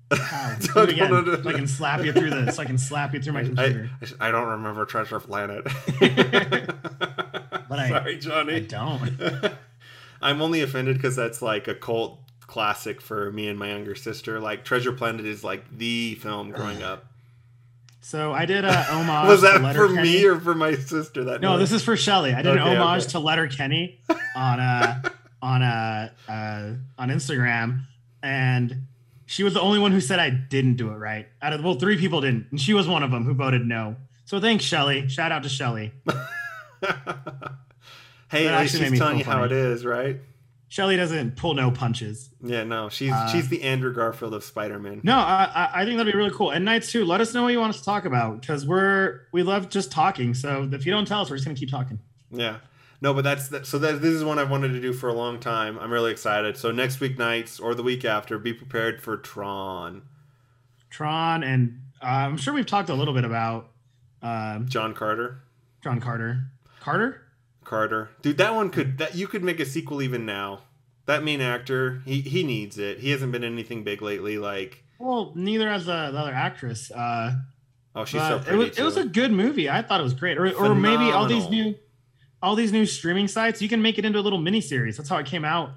[0.10, 1.10] Do it again.
[1.10, 2.58] don't- don't- I can slap you through this.
[2.58, 3.90] I can slap you through my computer.
[4.20, 5.66] I, I don't remember Treasure Planet.
[7.68, 8.60] But I- Sorry, I, Johnny.
[8.60, 9.52] don't.
[10.22, 14.38] I'm only offended because that's like a cult classic for me and my younger sister.
[14.38, 17.06] Like Treasure Planet is like the film growing up.
[18.00, 19.28] So I did a homage.
[19.28, 21.24] Was that for me or for my sister?
[21.24, 21.58] That No, night?
[21.58, 22.32] this is for Shelly.
[22.32, 23.10] I did Okay, an homage okay.
[23.12, 23.98] to Letterkenny
[24.36, 25.02] on uh
[25.42, 27.80] on uh, uh on Instagram,
[28.22, 28.86] and
[29.26, 31.26] she was the only one who said I didn't do it right.
[31.42, 33.96] Out of well, three people didn't, and she was one of them who voted no.
[34.24, 35.08] So thanks, Shelly.
[35.08, 35.92] Shout out to Shelly.
[38.30, 40.18] hey, at least she's telling you how it is, right?
[40.68, 42.30] Shelly doesn't pull no punches.
[42.42, 45.00] Yeah, no, she's Uh, she's the Andrew Garfield of Spider-Man.
[45.04, 46.50] No, I, I- I think that'd be really cool.
[46.50, 47.04] And nights too.
[47.04, 49.92] Let us know what you want us to talk about because we're we love just
[49.92, 50.34] talking.
[50.34, 52.00] So if you don't tell us, we're just gonna keep talking.
[52.32, 52.56] Yeah.
[53.00, 55.12] No, but that's that, so that this is one I've wanted to do for a
[55.12, 55.78] long time.
[55.78, 56.56] I'm really excited.
[56.56, 60.02] So next week nights or the week after, be prepared for Tron.
[60.90, 63.70] Tron and uh, I'm sure we've talked a little bit about
[64.22, 65.42] um, John Carter.
[65.82, 66.44] John Carter.
[66.80, 67.22] Carter.
[67.64, 68.10] Carter.
[68.22, 70.60] Dude, that one could that you could make a sequel even now.
[71.06, 73.00] That main actor, he he needs it.
[73.00, 74.38] He hasn't been anything big lately.
[74.38, 76.90] Like, Well, neither has the, the other actress.
[76.90, 77.34] Uh,
[77.94, 79.68] oh, she's so it pretty was it was a good movie.
[79.68, 80.38] I thought it was great.
[80.38, 81.74] Or, or maybe all these new
[82.46, 84.96] all these new streaming sites, you can make it into a little mini series.
[84.96, 85.70] That's how it came out.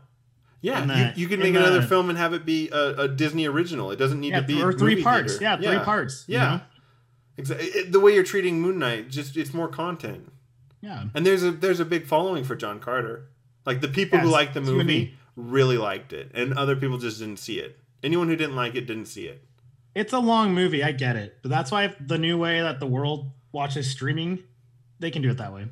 [0.61, 2.93] yeah, the- you, uh, you can make uh, another film and have it be a,
[3.03, 3.91] a Disney original.
[3.91, 5.37] It doesn't need Yeah, to be or three parts.
[5.37, 5.61] theater.
[5.63, 6.25] Yeah, three parts.
[6.27, 6.49] you Yeah.
[6.49, 6.61] know?
[7.37, 7.83] Exactly.
[7.83, 10.31] The way you're treating Moon Knight, just it's more content.
[10.81, 11.05] Yeah.
[11.13, 13.29] And there's a there's a big following for John Carter.
[13.65, 17.19] Like the people who liked the you movie really liked it, and other people just
[17.19, 17.77] didn't see it.
[18.03, 19.43] Anyone who didn't like it didn't see it.
[19.95, 20.83] It's a long movie.
[20.83, 21.37] I get it.
[21.41, 24.43] But that's why the new way that the world watches streaming,
[24.99, 25.67] they can do it that way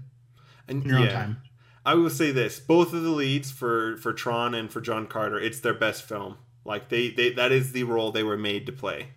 [0.67, 1.37] in your own time.
[1.85, 5.39] I will say this: both of the leads for for Tron and for John Carter,
[5.39, 6.37] it's their best film.
[6.65, 9.07] Like they they that is the role they were made to play.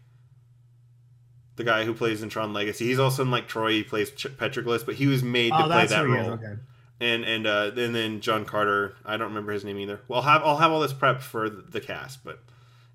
[1.56, 3.72] The guy who plays in Tron Legacy, he's also in like Troy.
[3.72, 6.30] He plays Ch- but he was made to Oh, play that role.
[6.30, 6.54] Okay.
[7.00, 8.94] and and uh, and then John Carter.
[9.04, 10.00] I don't remember his name either.
[10.08, 12.38] Well, I'll have I'll have all this prepped for the the cast, but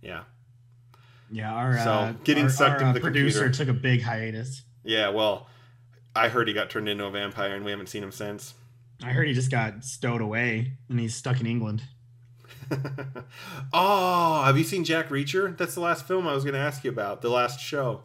[0.01, 0.23] yeah,
[1.29, 3.65] Yeah, our So, uh, getting our, sucked our, into uh, the producer computer.
[3.65, 4.63] took a big hiatus.
[4.83, 5.09] yeah.
[5.09, 5.47] Well,
[6.15, 8.53] I heard he got turned into a vampire, and we haven't seen him since.
[9.03, 11.83] I heard he just got stowed away and he's stuck in England.
[13.73, 15.57] oh, have you seen Jack Reacher?
[15.57, 17.21] That's the last film I was going to ask you about.
[17.21, 18.03] The last show,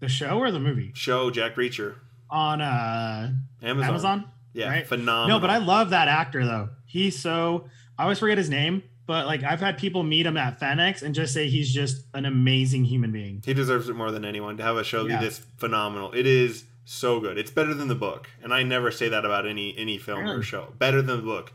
[0.00, 1.94] The show or the movie show Jack Reacher,
[2.30, 3.88] on uh, Amazon.
[3.88, 4.24] Amazon.
[4.52, 4.86] Yeah, right?
[4.86, 5.38] phenomenal.
[5.38, 6.70] No, but I love that actor though.
[6.86, 7.68] He's so
[7.98, 11.14] I always forget his name, but like I've had people meet him at FanX and
[11.14, 13.42] just say he's just an amazing human being.
[13.46, 15.20] he deserves it more than anyone to have a show Yeah.
[15.20, 16.12] be this phenomenal.
[16.12, 17.38] It is so good.
[17.38, 20.42] It's better than the book, and I never say that about any any film or
[20.42, 20.72] show.
[20.78, 21.52] Better than the book.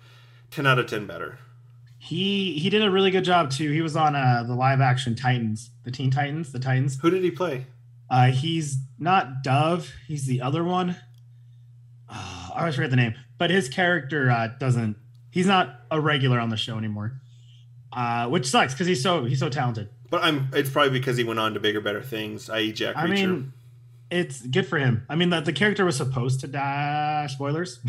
[0.52, 1.40] Ten out of ten better.
[2.00, 3.72] He he did a really good job too.
[3.72, 7.00] He was on uh, the live action Titans, the Teen Titans, the Titans.
[7.02, 7.66] Who did he play?
[8.10, 9.92] Uh, he's not Dove.
[10.08, 10.96] He's the other one.
[12.10, 14.96] Oh, I always forget the name, but his character uh, doesn't.
[15.32, 17.20] He's not a regular on the show anymore,
[17.92, 19.90] uh, which sucks because he's so he's so talented.
[20.10, 20.48] But I'm.
[20.54, 22.50] It's probably because he went on to bigger, better things.
[22.50, 23.00] I.e., Jack Reacher.
[23.00, 23.54] I mean,
[24.10, 25.06] it's good for him.
[25.10, 27.28] I mean, the, the character was supposed to die.
[27.30, 27.80] Spoilers,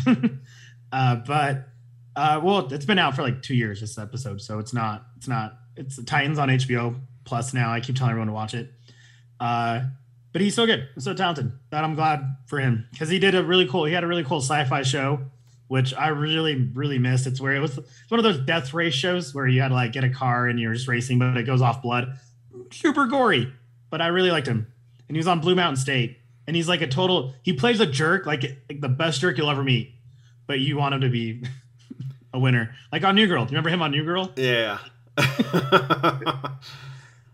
[0.91, 1.67] uh, but
[2.15, 3.81] uh, well, it's been out for like two years.
[3.81, 5.05] This episode, so it's not.
[5.17, 5.57] It's not.
[5.75, 7.71] It's Titans on HBO Plus now.
[7.71, 8.71] I keep telling everyone to watch it.
[9.39, 9.81] Uh,
[10.31, 13.43] but he's so good, so talented that I'm glad for him because he did a
[13.43, 13.85] really cool.
[13.85, 15.21] He had a really cool sci-fi show,
[15.67, 17.25] which I really, really missed.
[17.25, 19.73] It's where it was it's one of those death race shows where you had to
[19.73, 22.13] like get a car and you're just racing, but it goes off blood.
[22.71, 23.51] Super gory,
[23.89, 24.67] but I really liked him.
[25.09, 27.33] And he was on Blue Mountain State, and he's like a total.
[27.41, 29.91] He plays a jerk, like, like the best jerk you'll ever meet.
[30.47, 31.43] But you want him to be
[32.33, 33.43] a winner, like on New Girl.
[33.45, 34.77] Do you remember him on New Girl, yeah.
[35.17, 36.59] the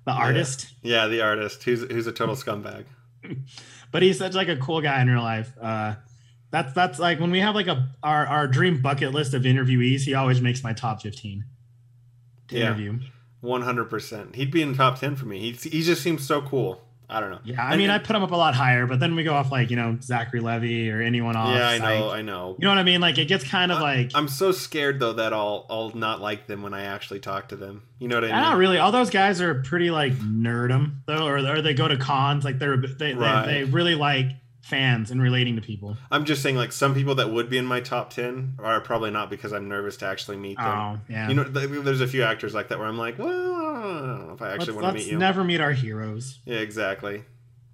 [0.08, 0.68] artist?
[0.82, 2.86] yeah, the artist who's who's a total scumbag.
[3.92, 5.54] But he's such like a cool guy in real life.
[5.62, 5.96] Uh,
[6.52, 10.02] that's that's like when we have like a our our dream bucket list of interviewees.
[10.02, 11.46] He always makes my top fifteen
[12.50, 12.66] to Yeah.
[12.66, 13.00] interview.
[13.40, 14.36] One hundred percent.
[14.36, 15.40] He'd be in the top ten for me.
[15.40, 16.82] He he just seems so cool.
[17.10, 17.40] I don't know.
[17.44, 19.52] Yeah, I mean, I put him up a lot higher, but then we go off
[19.52, 21.56] like you know Zachary Levi or anyone off.
[21.56, 22.20] yeah, I know, site.
[22.20, 22.56] I know.
[22.58, 23.02] You know what I mean?
[23.02, 26.48] Like it gets kind of like I'm so scared though that I'll I'll not like
[26.48, 27.84] them when I actually talk to them.
[28.00, 28.42] You know what I ah, mean?
[28.42, 28.78] not really.
[28.78, 32.44] All those guys are pretty like nerdum though, or, or they go to cons.
[32.44, 33.46] Like they're they, Right.
[33.46, 34.28] they, they really like
[34.66, 35.96] fans and relating to people.
[36.10, 39.12] I'm just saying like some people that would be in my top ten are probably
[39.12, 40.66] not because I'm nervous to actually meet them.
[40.66, 41.30] Oh yeah.
[41.30, 44.42] You know, there's a few actors like that where I'm like, well, I know if
[44.42, 45.18] I let's, actually want to let's meet you.
[45.18, 46.40] never meet our heroes.
[46.46, 47.24] yeah, exactly.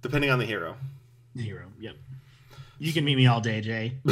[0.02, 0.76] Depending on the hero.
[1.36, 1.66] Hero.
[1.80, 1.96] Yep.
[2.78, 3.92] You can meet me all day, Jay.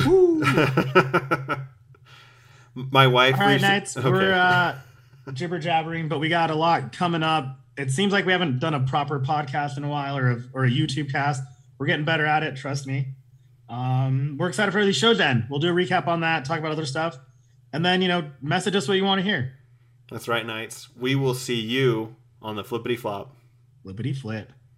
[2.75, 3.35] My wife.
[3.35, 3.97] All right, Knights.
[3.97, 4.79] We're uh,
[5.33, 7.59] jibber jabbering, but we got a lot coming up.
[7.77, 10.65] It seems like we haven't done a proper podcast in a while or a, or
[10.65, 11.43] a YouTube cast.
[11.79, 12.57] We're getting better at it.
[12.57, 13.09] Trust me.
[13.69, 15.19] Um, we're excited for these shows.
[15.19, 17.19] Then we'll do a recap on that, talk about other stuff,
[17.73, 19.53] and then you know, message us what you want to hear.
[20.11, 20.89] That's right, Knights.
[20.99, 23.37] We will see you on the flippity flop.
[23.83, 24.53] Flippity flip.